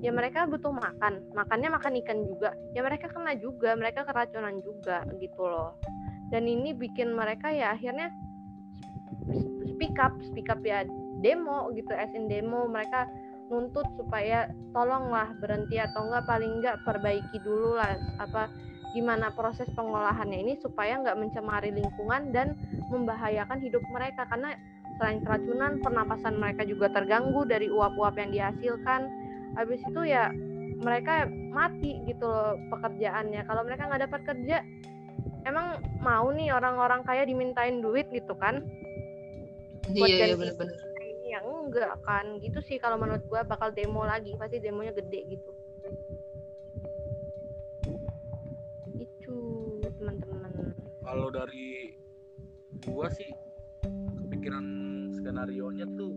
ya 0.00 0.12
mereka 0.12 0.44
butuh 0.44 0.72
makan. 0.72 1.24
Makannya 1.32 1.72
makan 1.72 1.98
ikan 2.04 2.18
juga. 2.26 2.52
Ya 2.76 2.84
mereka 2.84 3.08
kena 3.08 3.36
juga 3.38 3.74
mereka 3.74 4.04
keracunan 4.04 4.60
juga 4.60 5.04
gitu 5.20 5.46
loh. 5.46 5.76
Dan 6.30 6.44
ini 6.50 6.74
bikin 6.74 7.14
mereka 7.14 7.48
ya 7.54 7.74
akhirnya 7.74 8.10
speak 9.74 9.96
up 9.98 10.14
speak 10.26 10.50
up 10.50 10.60
ya 10.62 10.84
demo 11.22 11.70
gitu 11.72 11.92
as 11.94 12.12
in 12.12 12.28
demo. 12.28 12.68
Mereka 12.68 13.08
nuntut 13.46 13.86
supaya 13.94 14.50
tolonglah 14.74 15.30
berhenti 15.38 15.78
atau 15.78 16.10
enggak 16.10 16.26
paling 16.26 16.58
enggak 16.58 16.82
perbaiki 16.82 17.38
dulu 17.46 17.78
lah 17.78 17.94
apa 18.18 18.50
gimana 18.90 19.28
proses 19.36 19.68
pengolahannya 19.76 20.40
ini 20.40 20.54
supaya 20.56 20.96
nggak 20.96 21.20
mencemari 21.20 21.68
lingkungan 21.68 22.32
dan 22.32 22.56
membahayakan 22.88 23.60
hidup 23.60 23.84
mereka. 23.92 24.24
Karena 24.26 24.56
selain 24.96 25.20
keracunan 25.20 25.78
pernapasan 25.84 26.40
mereka 26.40 26.64
juga 26.64 26.88
terganggu 26.92 27.44
dari 27.44 27.68
uap-uap 27.68 28.16
yang 28.16 28.32
dihasilkan. 28.32 29.08
Habis 29.56 29.80
itu 29.84 30.00
ya 30.08 30.32
mereka 30.80 31.28
mati 31.52 32.04
gitu 32.04 32.28
loh 32.28 32.56
pekerjaannya. 32.72 33.44
Kalau 33.48 33.62
mereka 33.64 33.88
nggak 33.88 34.02
dapat 34.08 34.20
kerja 34.24 34.58
emang 35.46 35.80
mau 36.02 36.28
nih 36.32 36.52
orang-orang 36.52 37.06
kaya 37.06 37.24
dimintain 37.24 37.80
duit 37.80 38.08
gitu 38.12 38.34
kan? 38.36 38.64
Buat 39.94 40.08
iya, 40.10 40.32
iya 40.32 40.36
bener-bener. 40.36 40.76
ya 41.26 41.38
enggak 41.42 41.94
kan? 42.06 42.38
Gitu 42.38 42.58
sih 42.64 42.76
kalau 42.80 42.96
menurut 42.98 43.22
gua 43.28 43.44
bakal 43.46 43.70
demo 43.72 44.02
lagi. 44.04 44.34
Pasti 44.36 44.60
demonya 44.60 44.92
gede 44.96 45.20
gitu. 45.28 45.50
Kalau 51.06 51.30
dari 51.30 51.96
gua 52.84 53.08
sih 53.08 53.30
kepikiran 54.46 55.10
skenario 55.10 55.66
nya 55.74 55.86
tuh 55.98 56.14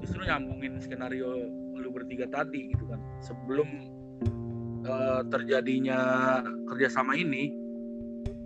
justru 0.00 0.24
nyambungin 0.24 0.80
skenario 0.80 1.28
lu 1.76 1.92
bertiga 1.92 2.24
tadi 2.32 2.72
gitu 2.72 2.88
kan. 2.88 2.96
Sebelum 3.20 3.68
uh, 4.88 5.20
terjadinya 5.28 6.00
kerjasama 6.64 7.12
ini 7.12 7.52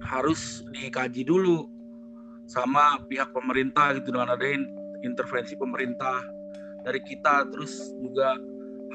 harus 0.03 0.67
dikaji 0.75 1.23
dulu 1.23 1.71
sama 2.51 2.99
pihak 3.07 3.31
pemerintah 3.31 3.95
gitu 3.95 4.11
dengan 4.11 4.35
ada 4.35 4.43
intervensi 5.07 5.55
pemerintah 5.55 6.27
dari 6.83 6.99
kita. 6.99 7.47
Terus 7.47 7.95
juga 8.03 8.35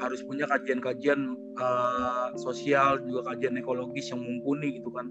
harus 0.04 0.20
punya 0.28 0.44
kajian-kajian 0.44 1.24
uh, 1.56 2.36
sosial 2.36 3.00
juga 3.00 3.32
kajian 3.32 3.56
ekologis 3.56 4.12
yang 4.12 4.20
mumpuni 4.20 4.76
gitu 4.76 4.92
kan 4.92 5.08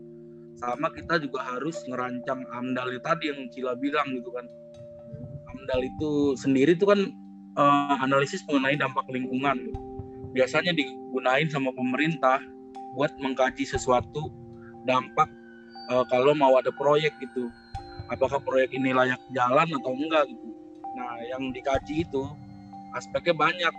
sama 0.57 0.89
kita 0.89 1.21
juga 1.21 1.45
harus 1.45 1.85
ngerancang 1.85 2.41
amdal 2.49 2.89
tadi 3.05 3.29
yang 3.29 3.45
Cila 3.53 3.77
bilang 3.77 4.09
gitu 4.17 4.33
kan. 4.33 4.45
Amdal 5.53 5.85
itu 5.85 6.33
sendiri 6.33 6.73
itu 6.73 6.89
kan 6.89 7.13
uh, 7.57 7.95
analisis 8.01 8.41
mengenai 8.49 8.77
dampak 8.77 9.05
lingkungan. 9.13 9.69
Biasanya 10.33 10.73
digunain 10.73 11.49
sama 11.49 11.69
pemerintah 11.73 12.41
buat 12.97 13.13
mengkaji 13.21 13.69
sesuatu 13.69 14.33
dampak 14.89 15.29
uh, 15.93 16.05
kalau 16.09 16.33
mau 16.33 16.57
ada 16.57 16.73
proyek 16.73 17.13
gitu. 17.21 17.53
Apakah 18.09 18.41
proyek 18.41 18.73
ini 18.73 18.95
layak 18.95 19.21
jalan 19.35 19.67
atau 19.69 19.93
enggak 19.93 20.25
gitu. 20.25 20.49
Nah 20.97 21.21
yang 21.29 21.53
dikaji 21.53 22.01
itu 22.01 22.23
aspeknya 22.97 23.37
banyak. 23.37 23.73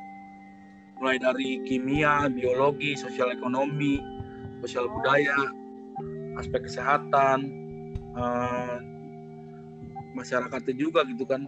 Mulai 0.98 1.18
dari 1.18 1.62
kimia 1.66 2.26
biologi 2.26 2.98
sosial 2.98 3.30
ekonomi 3.30 4.02
sosial 4.62 4.90
budaya 4.90 5.38
aspek 6.38 6.64
kesehatan 6.64 7.38
uh, 8.14 8.78
masyarakatnya 10.14 10.74
juga 10.78 11.04
gitu 11.06 11.26
kan. 11.26 11.44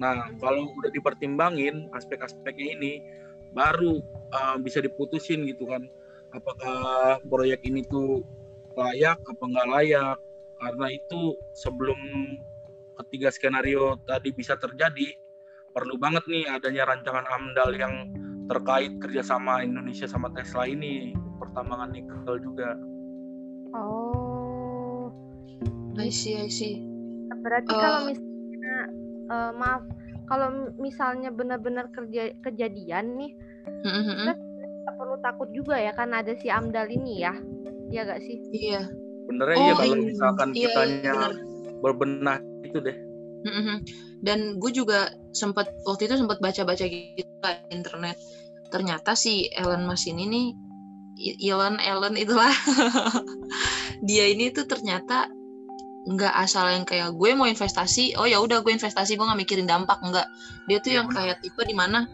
Nah 0.00 0.32
kalau 0.40 0.72
udah 0.76 0.90
dipertimbangin 0.90 1.92
aspek-aspeknya 1.92 2.80
ini 2.80 2.92
baru 3.52 4.00
uh, 4.32 4.56
bisa 4.60 4.80
diputusin 4.82 5.44
gitu 5.46 5.68
kan. 5.68 5.86
Apakah 6.32 7.20
proyek 7.24 7.64
ini 7.64 7.84
tuh 7.88 8.20
layak 8.76 9.20
apa 9.24 9.44
enggak 9.44 9.68
layak? 9.68 10.18
Karena 10.58 10.86
itu 10.90 11.38
sebelum 11.54 11.96
ketiga 13.04 13.30
skenario 13.30 13.94
tadi 14.04 14.34
bisa 14.34 14.58
terjadi 14.58 15.14
perlu 15.70 15.94
banget 15.96 16.26
nih 16.26 16.50
adanya 16.50 16.90
rancangan 16.90 17.22
AMDAL 17.22 17.70
yang 17.78 17.94
terkait 18.50 18.92
kerjasama 18.98 19.62
Indonesia 19.62 20.10
sama 20.10 20.32
Tesla 20.34 20.66
ini. 20.66 21.14
Pertambangan 21.38 21.94
nikel 21.94 22.42
juga. 22.42 22.74
Oh. 23.76 25.12
I 25.98 26.08
see, 26.14 26.38
I 26.38 26.48
see. 26.48 26.78
Berarti 27.42 27.74
uh, 27.74 27.80
kalau 27.80 28.00
misalnya 28.06 28.76
uh, 29.28 29.52
maaf, 29.58 29.82
kalau 30.30 30.48
misalnya 30.78 31.30
benar-benar 31.34 31.90
kerja 31.90 32.30
kejadian 32.44 33.18
nih, 33.18 33.32
mm-hmm. 33.82 34.30
kita 34.30 34.90
perlu 34.94 35.16
takut 35.20 35.48
juga 35.50 35.76
ya 35.80 35.90
kan 35.96 36.14
ada 36.14 36.38
si 36.38 36.48
Amdal 36.52 36.86
ini 36.92 37.24
ya. 37.26 37.34
Iya 37.88 38.02
gak 38.04 38.20
sih? 38.22 38.36
Iya. 38.54 38.82
Benernya 39.28 39.56
oh, 39.58 39.64
iya 39.64 39.74
kalau 39.74 39.96
misalkan 39.96 40.48
iya, 40.54 40.68
kitanya 40.70 41.12
bener. 41.12 41.32
berbenah 41.82 42.38
itu 42.64 42.78
deh. 42.78 42.96
Mm-hmm. 43.48 43.76
Dan 44.22 44.38
gue 44.58 44.70
juga 44.74 45.14
sempat 45.30 45.70
waktu 45.86 46.10
itu 46.10 46.14
sempat 46.18 46.38
baca-baca 46.38 46.84
gitu 46.86 47.26
internet. 47.70 48.18
Ternyata 48.68 49.16
si 49.16 49.48
Elon 49.56 49.88
Musk 49.88 50.10
ini 50.10 50.24
nih 50.28 50.46
Elon 51.18 51.82
Elon 51.82 52.14
itulah 52.14 52.50
dia 54.08 54.24
ini 54.24 54.48
tuh 54.48 54.64
ternyata 54.64 55.28
nggak 56.08 56.34
asal 56.40 56.64
yang 56.72 56.88
kayak 56.88 57.12
gue 57.12 57.30
mau 57.36 57.44
investasi 57.44 58.16
oh 58.16 58.24
ya 58.24 58.40
udah 58.40 58.64
gue 58.64 58.72
investasi 58.72 59.20
gue 59.20 59.26
nggak 59.28 59.40
mikirin 59.44 59.68
dampak 59.68 60.00
nggak. 60.00 60.24
Dia 60.72 60.78
tuh 60.80 60.90
ya, 60.96 61.04
yang 61.04 61.12
kayak 61.12 61.44
tipe 61.44 61.60
di 61.68 61.76
mana 61.76 62.08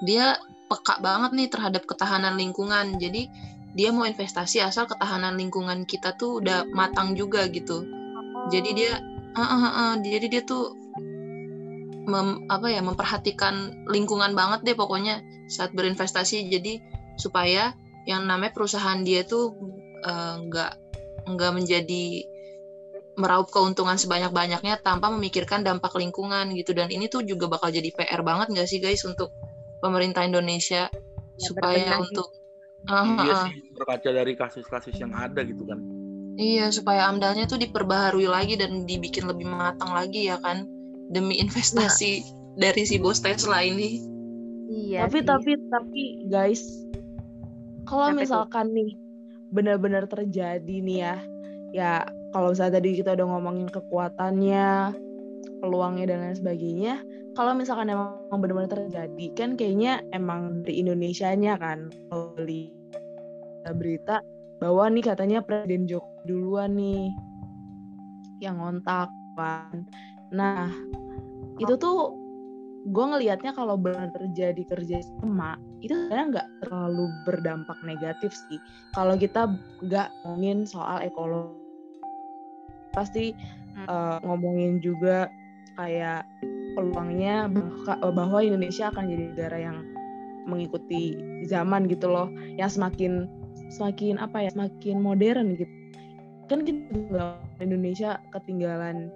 dia 0.00 0.40
peka 0.72 0.98
banget 1.04 1.36
nih 1.36 1.48
terhadap 1.52 1.84
ketahanan 1.84 2.40
lingkungan. 2.40 2.96
Jadi 2.96 3.28
dia 3.76 3.92
mau 3.92 4.08
investasi 4.08 4.64
asal 4.64 4.88
ketahanan 4.88 5.36
lingkungan 5.36 5.84
kita 5.84 6.16
tuh 6.16 6.40
udah 6.40 6.64
matang 6.72 7.12
juga 7.12 7.44
gitu. 7.52 7.84
Jadi 8.48 8.70
dia 8.72 8.96
uh, 9.36 9.42
uh, 9.44 9.64
uh, 9.68 9.92
jadi 10.00 10.32
dia 10.32 10.42
tuh 10.48 10.72
mem, 12.08 12.48
apa 12.48 12.72
ya 12.72 12.80
memperhatikan 12.80 13.84
lingkungan 13.92 14.32
banget 14.32 14.64
deh 14.64 14.76
pokoknya 14.78 15.20
saat 15.52 15.76
berinvestasi. 15.76 16.48
Jadi 16.48 16.80
supaya 17.20 17.76
yang 18.08 18.24
namanya 18.24 18.54
perusahaan 18.54 19.02
dia 19.02 19.26
tuh 19.26 19.50
eh, 20.06 20.34
nggak 20.46 20.72
uh, 20.72 20.85
nggak 21.26 21.52
menjadi 21.52 22.04
meraup 23.16 23.48
keuntungan 23.48 23.96
sebanyak-banyaknya 23.96 24.84
tanpa 24.84 25.08
memikirkan 25.08 25.64
dampak 25.64 25.96
lingkungan 25.96 26.52
gitu 26.52 26.76
dan 26.76 26.92
ini 26.92 27.08
tuh 27.08 27.24
juga 27.24 27.48
bakal 27.48 27.72
jadi 27.72 27.88
PR 27.96 28.20
banget 28.20 28.52
nggak 28.52 28.68
sih 28.68 28.78
guys 28.78 29.02
untuk 29.08 29.32
pemerintah 29.80 30.22
Indonesia 30.22 30.92
ya, 30.92 31.40
supaya 31.40 31.96
untuk 31.96 32.28
uh, 32.92 33.24
iya 33.24 33.34
sih 33.48 33.54
berkaca 33.72 34.10
dari 34.12 34.32
kasus-kasus 34.36 34.94
yang 35.00 35.16
ada 35.16 35.40
gitu 35.48 35.64
kan 35.64 35.80
iya 36.36 36.68
supaya 36.68 37.08
amdalnya 37.08 37.48
tuh 37.48 37.56
diperbaharui 37.56 38.28
lagi 38.28 38.60
dan 38.60 38.84
dibikin 38.84 39.24
lebih 39.24 39.48
matang 39.48 39.96
lagi 39.96 40.28
ya 40.28 40.36
kan 40.44 40.68
demi 41.08 41.40
investasi 41.40 42.20
ya. 42.20 42.24
dari 42.68 42.84
si 42.84 43.00
bos 43.00 43.24
Tesla 43.24 43.64
ini 43.64 44.04
iya 44.68 45.08
tapi 45.08 45.24
sih. 45.24 45.26
tapi 45.26 45.50
tapi 45.72 46.02
guys 46.28 46.62
kalau 47.88 48.12
misalkan 48.12 48.68
itu? 48.76 48.76
nih 48.76 48.90
benar-benar 49.52 50.08
terjadi 50.10 50.76
nih 50.82 50.98
ya. 51.02 51.16
Ya 51.74 51.92
kalau 52.32 52.52
misalnya 52.52 52.78
tadi 52.80 53.00
kita 53.00 53.14
udah 53.16 53.26
ngomongin 53.26 53.68
kekuatannya 53.70 54.96
peluangnya 55.60 56.04
dan 56.12 56.18
lain 56.20 56.36
sebagainya 56.36 56.94
kalau 57.36 57.52
misalkan 57.52 57.92
emang 57.92 58.16
benar-benar 58.32 58.72
terjadi 58.72 59.26
kan 59.36 59.60
kayaknya 59.60 60.00
emang 60.16 60.64
di 60.64 60.80
Indonesia-nya 60.80 61.60
kan 61.60 61.92
beli 62.08 62.72
berita 63.76 64.24
bahwa 64.56 64.88
nih 64.88 65.04
katanya 65.04 65.44
Presiden 65.44 65.84
Jokowi 65.84 66.16
duluan 66.26 66.74
nih 66.74 67.12
yang 68.40 68.58
ngontak 68.58 69.08
kan. 69.36 69.84
Nah 70.32 70.72
itu 71.60 71.76
tuh 71.76 72.12
gue 72.88 73.04
ngelihatnya 73.04 73.52
kalau 73.52 73.76
benar 73.76 74.08
terjadi 74.14 74.62
kerja 74.64 74.98
sama 75.02 75.58
itu 75.84 75.92
sebenarnya 75.92 76.26
nggak 76.32 76.48
terlalu 76.64 77.04
berdampak 77.28 77.78
negatif 77.84 78.32
sih. 78.32 78.60
Kalau 78.96 79.16
kita 79.16 79.52
nggak 79.84 80.08
ngomongin 80.24 80.64
soal 80.64 81.04
ekologi 81.04 81.56
pasti 82.96 83.36
uh, 83.84 84.16
ngomongin 84.24 84.80
juga 84.80 85.28
kayak 85.76 86.24
peluangnya 86.72 87.52
bahwa 88.00 88.40
Indonesia 88.40 88.88
akan 88.88 89.04
jadi 89.12 89.24
negara 89.36 89.58
yang 89.60 89.78
mengikuti 90.48 91.16
zaman 91.44 91.84
gitu 91.90 92.08
loh. 92.08 92.32
Yang 92.56 92.80
semakin 92.80 93.28
semakin 93.68 94.16
apa 94.16 94.48
ya 94.48 94.50
semakin 94.54 94.96
modern 95.04 95.60
gitu. 95.60 95.72
Kan 96.48 96.64
kita 96.64 97.36
Indonesia 97.60 98.22
ketinggalan 98.32 99.12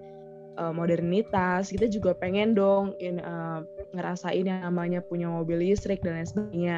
uh, 0.58 0.72
modernitas 0.74 1.70
kita 1.70 1.86
juga 1.86 2.16
pengen 2.16 2.56
dong 2.56 2.96
in, 2.98 3.22
uh, 3.22 3.62
ngerasain 3.94 4.46
yang 4.46 4.64
namanya 4.64 5.04
punya 5.04 5.30
mobil 5.30 5.60
listrik 5.60 6.02
dan 6.02 6.18
lain 6.18 6.28
sebagainya. 6.28 6.76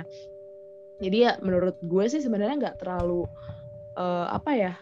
Jadi 1.03 1.17
ya 1.29 1.33
menurut 1.41 1.77
gue 1.83 2.05
sih 2.07 2.21
sebenarnya 2.21 2.57
nggak 2.69 2.79
terlalu 2.83 3.25
uh, 3.97 4.29
apa 4.31 4.51
ya 4.53 4.73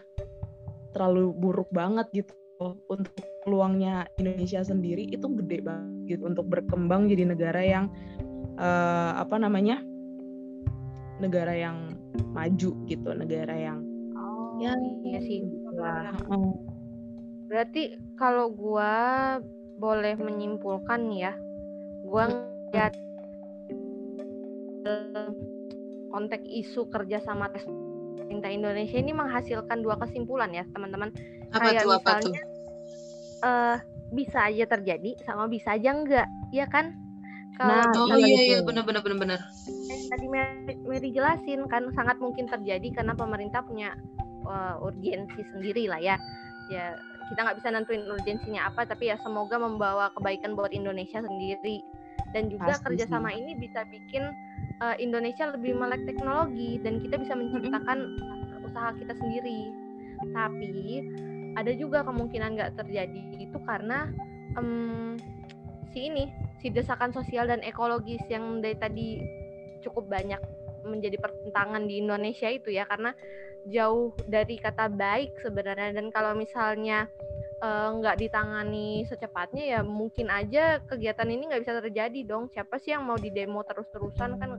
terlalu 0.91 1.31
buruk 1.31 1.69
banget 1.71 2.07
gitu. 2.11 2.33
Untuk 2.61 3.17
peluangnya 3.41 4.05
Indonesia 4.21 4.61
sendiri 4.61 5.09
itu 5.09 5.25
gede 5.25 5.65
banget 5.65 6.17
gitu. 6.17 6.29
Untuk 6.29 6.45
berkembang 6.45 7.09
jadi 7.09 7.25
negara 7.25 7.57
yang 7.57 7.89
uh, 8.61 9.17
apa 9.17 9.41
namanya 9.41 9.81
negara 11.17 11.53
yang 11.53 11.97
maju 12.33 12.71
gitu 12.85 13.09
negara 13.13 13.53
yang 13.53 13.81
oh, 14.17 14.61
ya 14.61 14.77
iya 15.05 15.19
sih. 15.25 15.41
Berarti 17.51 17.99
kalau 18.15 18.47
gua 18.47 19.37
boleh 19.75 20.15
menyimpulkan 20.15 21.11
ya 21.11 21.35
gua 22.07 22.31
ngeliat 22.31 22.95
konteks 26.15 26.47
isu 26.47 26.87
kerja 26.87 27.19
sama 27.27 27.51
tes 27.51 27.67
pemerintah 27.67 28.51
Indonesia 28.55 28.95
ini 28.95 29.11
menghasilkan 29.11 29.83
dua 29.83 29.99
kesimpulan 29.99 30.55
ya 30.55 30.63
teman-teman. 30.71 31.11
Kayak 31.51 31.83
tuh, 31.83 31.99
misalnya 31.99 32.41
uh, 33.43 33.75
bisa 34.15 34.47
aja 34.47 34.65
terjadi 34.71 35.19
sama 35.27 35.51
bisa 35.51 35.75
aja 35.75 35.91
enggak 35.91 36.27
ya 36.55 36.63
kan? 36.71 36.95
Kalau 37.59 37.91
nah, 37.91 38.15
oh 38.15 38.17
iya 38.17 38.39
iya 38.47 38.59
benar 38.63 38.87
benar 38.87 39.03
benar 39.03 39.19
benar 39.19 39.39
tadi 40.11 40.27
Mary, 40.27 40.75
Mary 40.83 41.09
jelasin 41.11 41.67
kan 41.71 41.87
sangat 41.95 42.19
mungkin 42.19 42.47
terjadi 42.47 42.91
karena 42.95 43.15
pemerintah 43.15 43.63
punya 43.63 43.95
uh, 44.47 44.79
urgensi 44.83 45.43
sendiri 45.55 45.87
lah 45.87 45.99
ya. 45.99 46.15
Ya 46.71 46.95
kita 47.31 47.39
nggak 47.47 47.57
bisa 47.63 47.69
nentuin 47.71 48.03
urgensinya 48.05 48.67
apa 48.67 48.83
tapi 48.83 49.07
ya 49.07 49.15
semoga 49.23 49.55
membawa 49.55 50.11
kebaikan 50.19 50.53
buat 50.53 50.75
Indonesia 50.75 51.23
sendiri 51.23 51.79
dan 52.35 52.51
juga 52.51 52.75
Pasti 52.75 52.85
kerjasama 52.91 53.31
sih. 53.31 53.39
ini 53.43 53.51
bisa 53.55 53.87
bikin 53.87 54.23
uh, 54.83 54.95
Indonesia 54.99 55.47
lebih 55.51 55.75
melek 55.75 56.03
teknologi 56.03 56.79
dan 56.83 56.99
kita 56.99 57.19
bisa 57.19 57.33
menciptakan 57.35 57.97
mm-hmm. 58.19 58.67
usaha 58.67 58.89
kita 58.99 59.13
sendiri 59.15 59.71
tapi 60.35 61.01
ada 61.55 61.71
juga 61.75 62.03
kemungkinan 62.05 62.55
nggak 62.55 62.71
terjadi 62.79 63.23
itu 63.39 63.57
karena 63.63 64.11
um, 64.55 65.17
si 65.91 66.07
ini 66.07 66.31
si 66.63 66.71
desakan 66.71 67.11
sosial 67.11 67.47
dan 67.49 67.59
ekologis 67.65 68.21
yang 68.31 68.63
dari 68.63 68.77
tadi 68.77 69.07
cukup 69.81 70.07
banyak 70.07 70.39
menjadi 70.85 71.17
pertentangan 71.21 71.85
di 71.85 72.01
Indonesia 72.01 72.49
itu 72.49 72.73
ya 72.73 72.85
karena 72.89 73.13
jauh 73.69 74.15
dari 74.25 74.57
kata 74.57 74.89
baik 74.89 75.37
sebenarnya. 75.41 75.93
Dan 75.93 76.09
kalau 76.09 76.33
misalnya 76.33 77.05
nggak 78.01 78.15
uh, 78.17 78.19
ditangani 78.19 79.05
secepatnya 79.05 79.63
ya 79.77 79.79
mungkin 79.85 80.33
aja 80.33 80.81
kegiatan 80.89 81.29
ini 81.29 81.51
nggak 81.51 81.61
bisa 81.61 81.77
terjadi 81.77 82.19
dong. 82.25 82.49
Siapa 82.49 82.81
sih 82.81 82.97
yang 82.97 83.05
mau 83.05 83.19
di 83.19 83.29
demo 83.29 83.61
terus-terusan? 83.61 84.41
Kan 84.41 84.49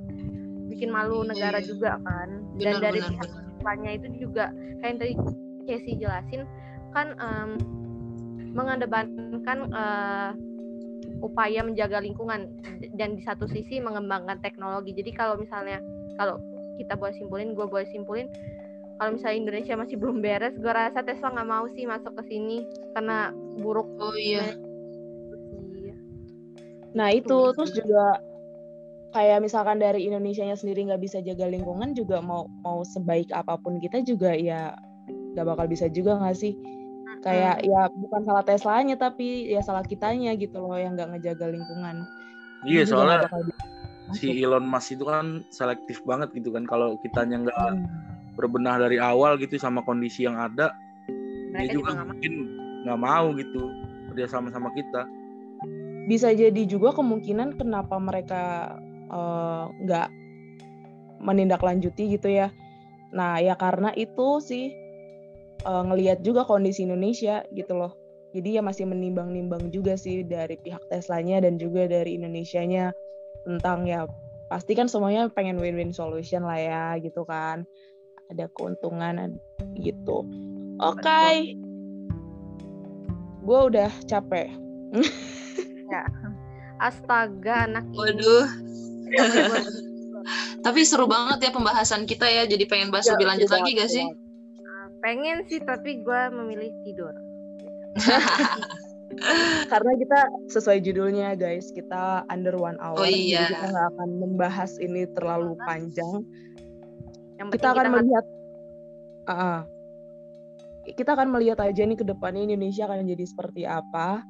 bikin 0.71 0.89
malu 0.89 1.27
iya, 1.27 1.31
negara 1.35 1.59
iya. 1.59 1.67
juga 1.67 1.91
kan. 1.99 2.29
Dan 2.59 2.79
benar, 2.79 2.83
dari 2.83 3.01
pihak 3.03 3.29
siswanya 3.29 3.91
itu 3.95 4.09
juga 4.19 4.45
kayak 4.83 4.91
yang 4.91 4.99
tadi 4.99 5.15
Casey 5.63 5.95
jelasin 5.99 6.43
kan 6.93 7.15
um, 7.23 7.51
mengedepankan 8.53 9.59
uh, 9.73 10.31
upaya 11.23 11.63
menjaga 11.63 12.03
lingkungan 12.03 12.51
dan 12.99 13.15
di 13.15 13.23
satu 13.23 13.47
sisi 13.47 13.79
mengembangkan 13.79 14.43
teknologi. 14.43 14.93
Jadi 14.93 15.11
kalau 15.15 15.39
misalnya 15.39 15.79
kalau 16.19 16.43
kita 16.77 16.99
boleh 16.99 17.15
simpulin, 17.15 17.55
gue 17.55 17.67
boleh 17.67 17.87
simpulin 17.95 18.27
kalau 18.99 19.11
misalnya 19.19 19.39
Indonesia 19.39 19.75
masih 19.75 19.97
belum 19.99 20.19
beres, 20.23 20.55
gue 20.59 20.73
rasa 20.73 21.01
Tesla 21.03 21.33
nggak 21.33 21.49
mau 21.49 21.65
sih 21.73 21.85
masuk 21.89 22.13
ke 22.19 22.23
sini 22.29 22.67
karena 22.95 23.35
buruk. 23.59 23.89
Oh 23.99 24.15
iya. 24.15 24.55
Nah 26.93 27.09
itu 27.09 27.57
terus 27.57 27.73
juga 27.73 28.21
kayak 29.13 29.45
misalkan 29.45 29.81
dari 29.81 30.09
Indonesia-nya 30.09 30.57
sendiri 30.57 30.89
nggak 30.89 31.03
bisa 31.05 31.21
jaga 31.21 31.49
lingkungan 31.49 31.93
juga 31.93 32.25
mau 32.25 32.49
mau 32.65 32.81
sebaik 32.85 33.29
apa 33.33 33.61
pun 33.61 33.77
kita 33.81 34.01
juga 34.05 34.33
ya 34.33 34.73
nggak 35.37 35.47
bakal 35.49 35.67
bisa 35.69 35.89
juga 35.93 36.17
nggak 36.17 36.37
sih 36.37 36.57
kayak 37.21 37.63
ya 37.63 37.93
bukan 37.93 38.25
salah 38.25 38.45
Teslanya 38.45 38.97
tapi 38.97 39.53
ya 39.53 39.61
salah 39.61 39.85
kitanya 39.85 40.33
gitu 40.35 40.59
loh 40.65 40.81
yang 40.81 40.97
nggak 40.97 41.13
ngejaga 41.13 41.53
lingkungan 41.53 42.09
iya 42.65 42.89
soalnya 42.89 43.29
si 44.17 44.43
Elon 44.43 44.65
Musk 44.65 44.97
itu 44.97 45.05
kan 45.05 45.45
selektif 45.53 46.01
banget 46.09 46.33
gitu 46.35 46.51
kan 46.53 46.65
kalau 46.65 46.97
kitanya 47.01 47.47
nggak 47.47 47.57
hmm. 47.57 48.12
Berbenah 48.35 48.81
dari 48.81 48.97
awal 48.97 49.37
gitu 49.37 49.57
sama 49.61 49.85
kondisi 49.85 50.25
yang 50.25 50.39
ada 50.41 50.73
Mereka 51.53 51.61
dia 51.61 51.73
juga, 51.75 51.91
juga 51.93 52.05
mungkin 52.09 52.33
nggak 52.83 53.01
mau 53.01 53.27
gitu 53.37 53.63
kerja 54.13 54.27
sama 54.29 54.49
sama 54.51 54.69
kita 54.75 55.05
bisa 56.11 56.35
jadi 56.35 56.67
juga 56.67 56.91
kemungkinan 56.99 57.55
kenapa 57.55 57.95
mereka 58.03 58.75
eh, 59.07 59.65
nggak 59.87 60.09
uh, 60.11 60.15
menindaklanjuti 61.23 62.19
gitu 62.19 62.27
ya 62.27 62.51
nah 63.15 63.39
ya 63.39 63.55
karena 63.55 63.95
itu 63.95 64.43
sih 64.43 64.83
uh, 65.67 65.83
ngelihat 65.87 66.23
juga 66.23 66.43
kondisi 66.47 66.87
Indonesia 66.87 67.43
gitu 67.55 67.75
loh. 67.79 67.95
Jadi 68.33 68.57
ya 68.57 68.63
masih 68.65 68.89
menimbang-nimbang 68.89 69.69
juga 69.69 69.95
sih 69.95 70.25
dari 70.25 70.57
pihak 70.57 70.81
Teslanya 70.89 71.45
dan 71.45 71.61
juga 71.61 71.85
dari 71.85 72.17
Indonesianya 72.17 72.97
tentang 73.45 73.85
ya 73.85 74.09
pasti 74.49 74.73
kan 74.73 74.89
semuanya 74.89 75.29
pengen 75.33 75.61
win-win 75.61 75.93
solution 75.93 76.45
lah 76.45 76.57
ya 76.57 76.85
gitu 77.01 77.29
kan. 77.29 77.69
Ada 78.33 78.49
keuntungan 78.57 79.37
gitu. 79.77 80.25
Oke. 80.81 81.05
Okay. 81.05 81.35
Gue 83.45 83.61
udah 83.69 83.91
capek. 84.09 84.49
ya. 85.93 86.03
Astaga 86.81 87.69
anak 87.69 87.85
Waduh. 87.93 88.49
Tapi 90.65 90.81
seru 90.87 91.05
banget 91.11 91.47
ya 91.47 91.51
pembahasan 91.53 92.09
kita 92.09 92.27
ya. 92.27 92.49
Jadi 92.49 92.65
pengen 92.65 92.89
bahas 92.89 93.07
ya, 93.07 93.15
lebih 93.15 93.29
lanjut 93.29 93.51
lagi 93.53 93.71
gak 93.77 93.91
sih? 93.91 94.07
pengen 95.03 95.43
sih 95.51 95.59
tapi 95.59 96.01
gue 96.01 96.21
memilih 96.31 96.71
tidur 96.87 97.13
karena 99.73 99.93
kita 99.99 100.21
sesuai 100.49 100.79
judulnya 100.81 101.35
guys 101.37 101.69
kita 101.75 102.25
under 102.31 102.55
one 102.57 102.79
hour 102.81 102.97
oh, 102.97 103.05
iya. 103.05 103.45
jadi 103.45 103.59
kita 103.59 103.67
nggak 103.75 103.89
akan 103.93 104.11
membahas 104.23 104.73
ini 104.81 105.05
terlalu 105.13 105.59
panjang 105.67 106.23
yang 107.43 107.51
kita 107.51 107.69
akan 107.75 107.87
kita 107.91 107.95
melihat 107.99 108.25
uh, 109.27 109.61
kita 110.87 111.11
akan 111.15 111.29
melihat 111.35 111.59
aja 111.63 111.83
nih 111.83 111.99
ke 111.99 112.07
depannya 112.07 112.47
Indonesia 112.47 112.87
akan 112.87 113.07
jadi 113.07 113.25
seperti 113.27 113.63
apa. 113.67 114.23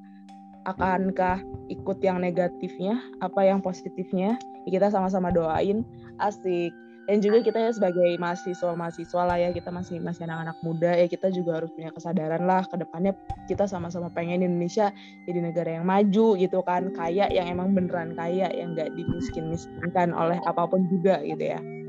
Akankah 0.62 1.42
ikut 1.72 1.98
yang 2.04 2.22
negatifnya? 2.22 3.00
Apa 3.18 3.42
yang 3.42 3.58
positifnya? 3.58 4.38
Kita 4.68 4.92
sama-sama 4.92 5.34
doain. 5.34 5.82
Asik. 6.22 6.70
Dan 7.10 7.18
juga 7.18 7.42
kita 7.42 7.58
ya 7.58 7.74
sebagai 7.74 8.14
mahasiswa 8.14 8.78
mahasiswa 8.78 9.26
lah 9.26 9.34
ya 9.34 9.50
kita 9.50 9.74
masih 9.74 9.98
masih 9.98 10.22
anak-anak 10.22 10.54
muda 10.62 10.94
ya 10.94 11.10
kita 11.10 11.34
juga 11.34 11.58
harus 11.58 11.74
punya 11.74 11.90
kesadaran 11.90 12.46
lah 12.46 12.62
ke 12.62 12.78
depannya. 12.78 13.10
Kita 13.50 13.66
sama-sama 13.66 14.06
pengen 14.14 14.46
Indonesia 14.46 14.94
jadi 15.26 15.40
negara 15.42 15.82
yang 15.82 15.88
maju 15.88 16.38
gitu 16.38 16.62
kan. 16.62 16.94
Kaya 16.94 17.26
yang 17.34 17.50
emang 17.50 17.74
beneran 17.74 18.14
kaya 18.14 18.54
yang 18.54 18.78
nggak 18.78 18.94
dimiskin-miskinkan 18.94 20.14
oleh 20.14 20.38
apa 20.46 20.62
pun 20.70 20.86
juga 20.86 21.18
gitu 21.26 21.58
ya 21.58 21.81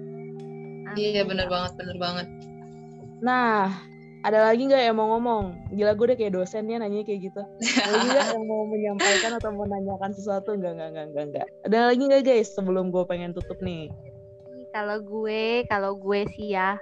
iya 0.98 1.22
bener 1.26 1.48
banget 1.50 1.72
bener 1.80 1.98
banget 1.98 2.28
nah 3.24 3.72
ada 4.24 4.40
lagi 4.40 4.72
nggak 4.72 4.88
yang 4.88 4.96
mau 4.96 5.12
ngomong? 5.12 5.52
Gila 5.76 6.00
gue 6.00 6.06
udah 6.08 6.16
kayak 6.16 6.32
dosen 6.32 6.72
ya 6.72 6.80
nanya 6.80 7.04
kayak 7.04 7.28
gitu. 7.28 7.44
Ada 7.44 7.92
lagi 7.92 8.08
nggak 8.08 8.28
yang 8.32 8.46
mau 8.48 8.64
menyampaikan 8.72 9.36
atau 9.36 9.52
menanyakan 9.52 10.16
sesuatu? 10.16 10.56
Enggak, 10.56 10.80
enggak, 10.80 10.90
enggak, 10.96 11.06
enggak, 11.12 11.24
enggak. 11.28 11.48
Ada 11.68 11.78
lagi 11.92 12.04
nggak 12.08 12.24
guys 12.24 12.56
sebelum 12.56 12.88
gue 12.88 13.04
pengen 13.04 13.36
tutup 13.36 13.60
nih? 13.60 13.92
kalau 14.74 14.98
gue 15.00 15.64
kalau 15.70 15.94
gue 15.94 16.26
sih 16.34 16.58
ya 16.58 16.82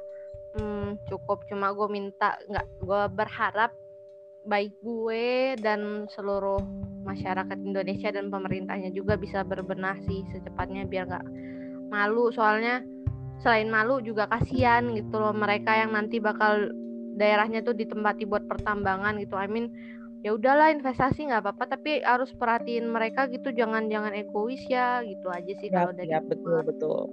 hmm, 0.55 0.95
cukup 1.11 1.43
cuma 1.51 1.75
gue 1.75 1.87
minta 1.91 2.39
nggak 2.47 2.67
gue 2.79 3.01
berharap 3.11 3.75
baik 4.47 4.73
gue 4.81 5.53
dan 5.59 6.07
seluruh 6.09 6.63
masyarakat 7.05 7.59
Indonesia 7.61 8.09
dan 8.09 8.31
pemerintahnya 8.31 8.89
juga 8.95 9.19
bisa 9.19 9.43
berbenah 9.43 9.99
sih 10.07 10.23
secepatnya 10.31 10.87
biar 10.87 11.05
nggak 11.11 11.27
malu 11.91 12.31
soalnya 12.31 12.81
selain 13.41 13.67
malu 13.67 13.99
juga 14.01 14.29
kasihan 14.29 14.85
gitu 14.93 15.17
loh 15.17 15.33
mereka 15.33 15.73
yang 15.73 15.97
nanti 15.97 16.21
bakal 16.21 16.69
daerahnya 17.17 17.65
tuh 17.65 17.75
ditempati 17.75 18.29
buat 18.29 18.45
pertambangan 18.47 19.17
gitu 19.19 19.35
I 19.35 19.49
mean 19.49 19.73
ya 20.21 20.37
udahlah 20.37 20.69
investasi 20.69 21.29
nggak 21.29 21.41
apa-apa 21.41 21.77
tapi 21.77 21.99
harus 22.05 22.29
perhatiin 22.37 22.85
mereka 22.85 23.25
gitu 23.27 23.49
jangan 23.49 23.89
jangan 23.89 24.13
egois 24.13 24.61
ya 24.69 25.01
gitu 25.01 25.27
aja 25.33 25.53
sih 25.57 25.67
ya, 25.73 25.81
kalau 25.81 25.93
dari 25.97 26.13
ya, 26.13 26.21
betul 26.21 26.61
betul 26.61 27.09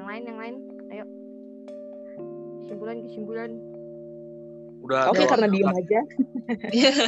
yang 0.00 0.06
lain 0.08 0.22
yang 0.24 0.38
lain 0.40 0.54
ayo 0.90 1.04
kesimpulan 2.64 2.96
kesimpulan 3.04 3.52
Udah 4.82 5.14
Oke, 5.14 5.22
ada 5.22 5.30
karena 5.30 5.46
diem 5.46 5.70
aja. 5.70 6.00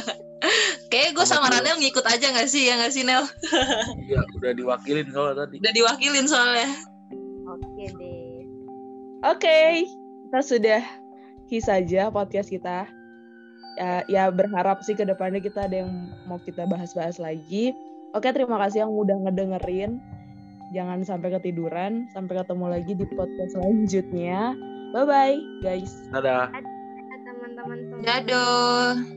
Kayak 0.91 1.09
gue 1.11 1.25
sama 1.27 1.51
Sama 1.51 1.59
Ranel 1.59 1.75
ngikut 1.83 2.05
aja 2.07 2.31
gak 2.31 2.47
sih 2.47 2.71
ya 2.71 2.79
gak 2.79 2.95
sih 2.95 3.03
Nel? 3.03 3.27
Iya, 4.07 4.23
udah 4.31 4.51
diwakilin 4.55 5.11
soalnya 5.11 5.43
tadi. 5.43 5.59
Udah 5.59 5.73
diwakilin 5.75 6.23
soalnya. 6.23 6.71
Oke 7.51 7.85
deh. 7.99 8.24
Oke, 9.25 9.89
kita 10.29 10.39
sudah 10.45 10.81
saja 11.49 12.13
podcast 12.13 12.45
kita. 12.53 12.85
Ya, 13.75 14.05
ya 14.05 14.23
berharap 14.29 14.85
sih 14.85 14.93
ke 14.93 15.01
depannya 15.01 15.41
kita 15.41 15.65
ada 15.65 15.81
yang 15.81 16.13
mau 16.29 16.37
kita 16.37 16.69
bahas-bahas 16.69 17.17
lagi. 17.17 17.73
Oke, 18.13 18.29
terima 18.29 18.61
kasih 18.61 18.85
yang 18.85 18.93
udah 18.93 19.17
ngedengerin. 19.25 19.97
Jangan 20.77 21.01
sampai 21.01 21.33
ketiduran. 21.41 22.05
Sampai 22.13 22.37
ketemu 22.37 22.65
lagi 22.69 22.93
di 22.93 23.05
podcast 23.17 23.57
selanjutnya. 23.57 24.53
Bye-bye, 24.93 25.65
guys. 25.65 26.05
Dadah. 26.13 26.53
Dadah, 26.53 27.17
teman-teman 27.25 27.77
semua. 27.81 28.05
Dadah. 28.05 29.14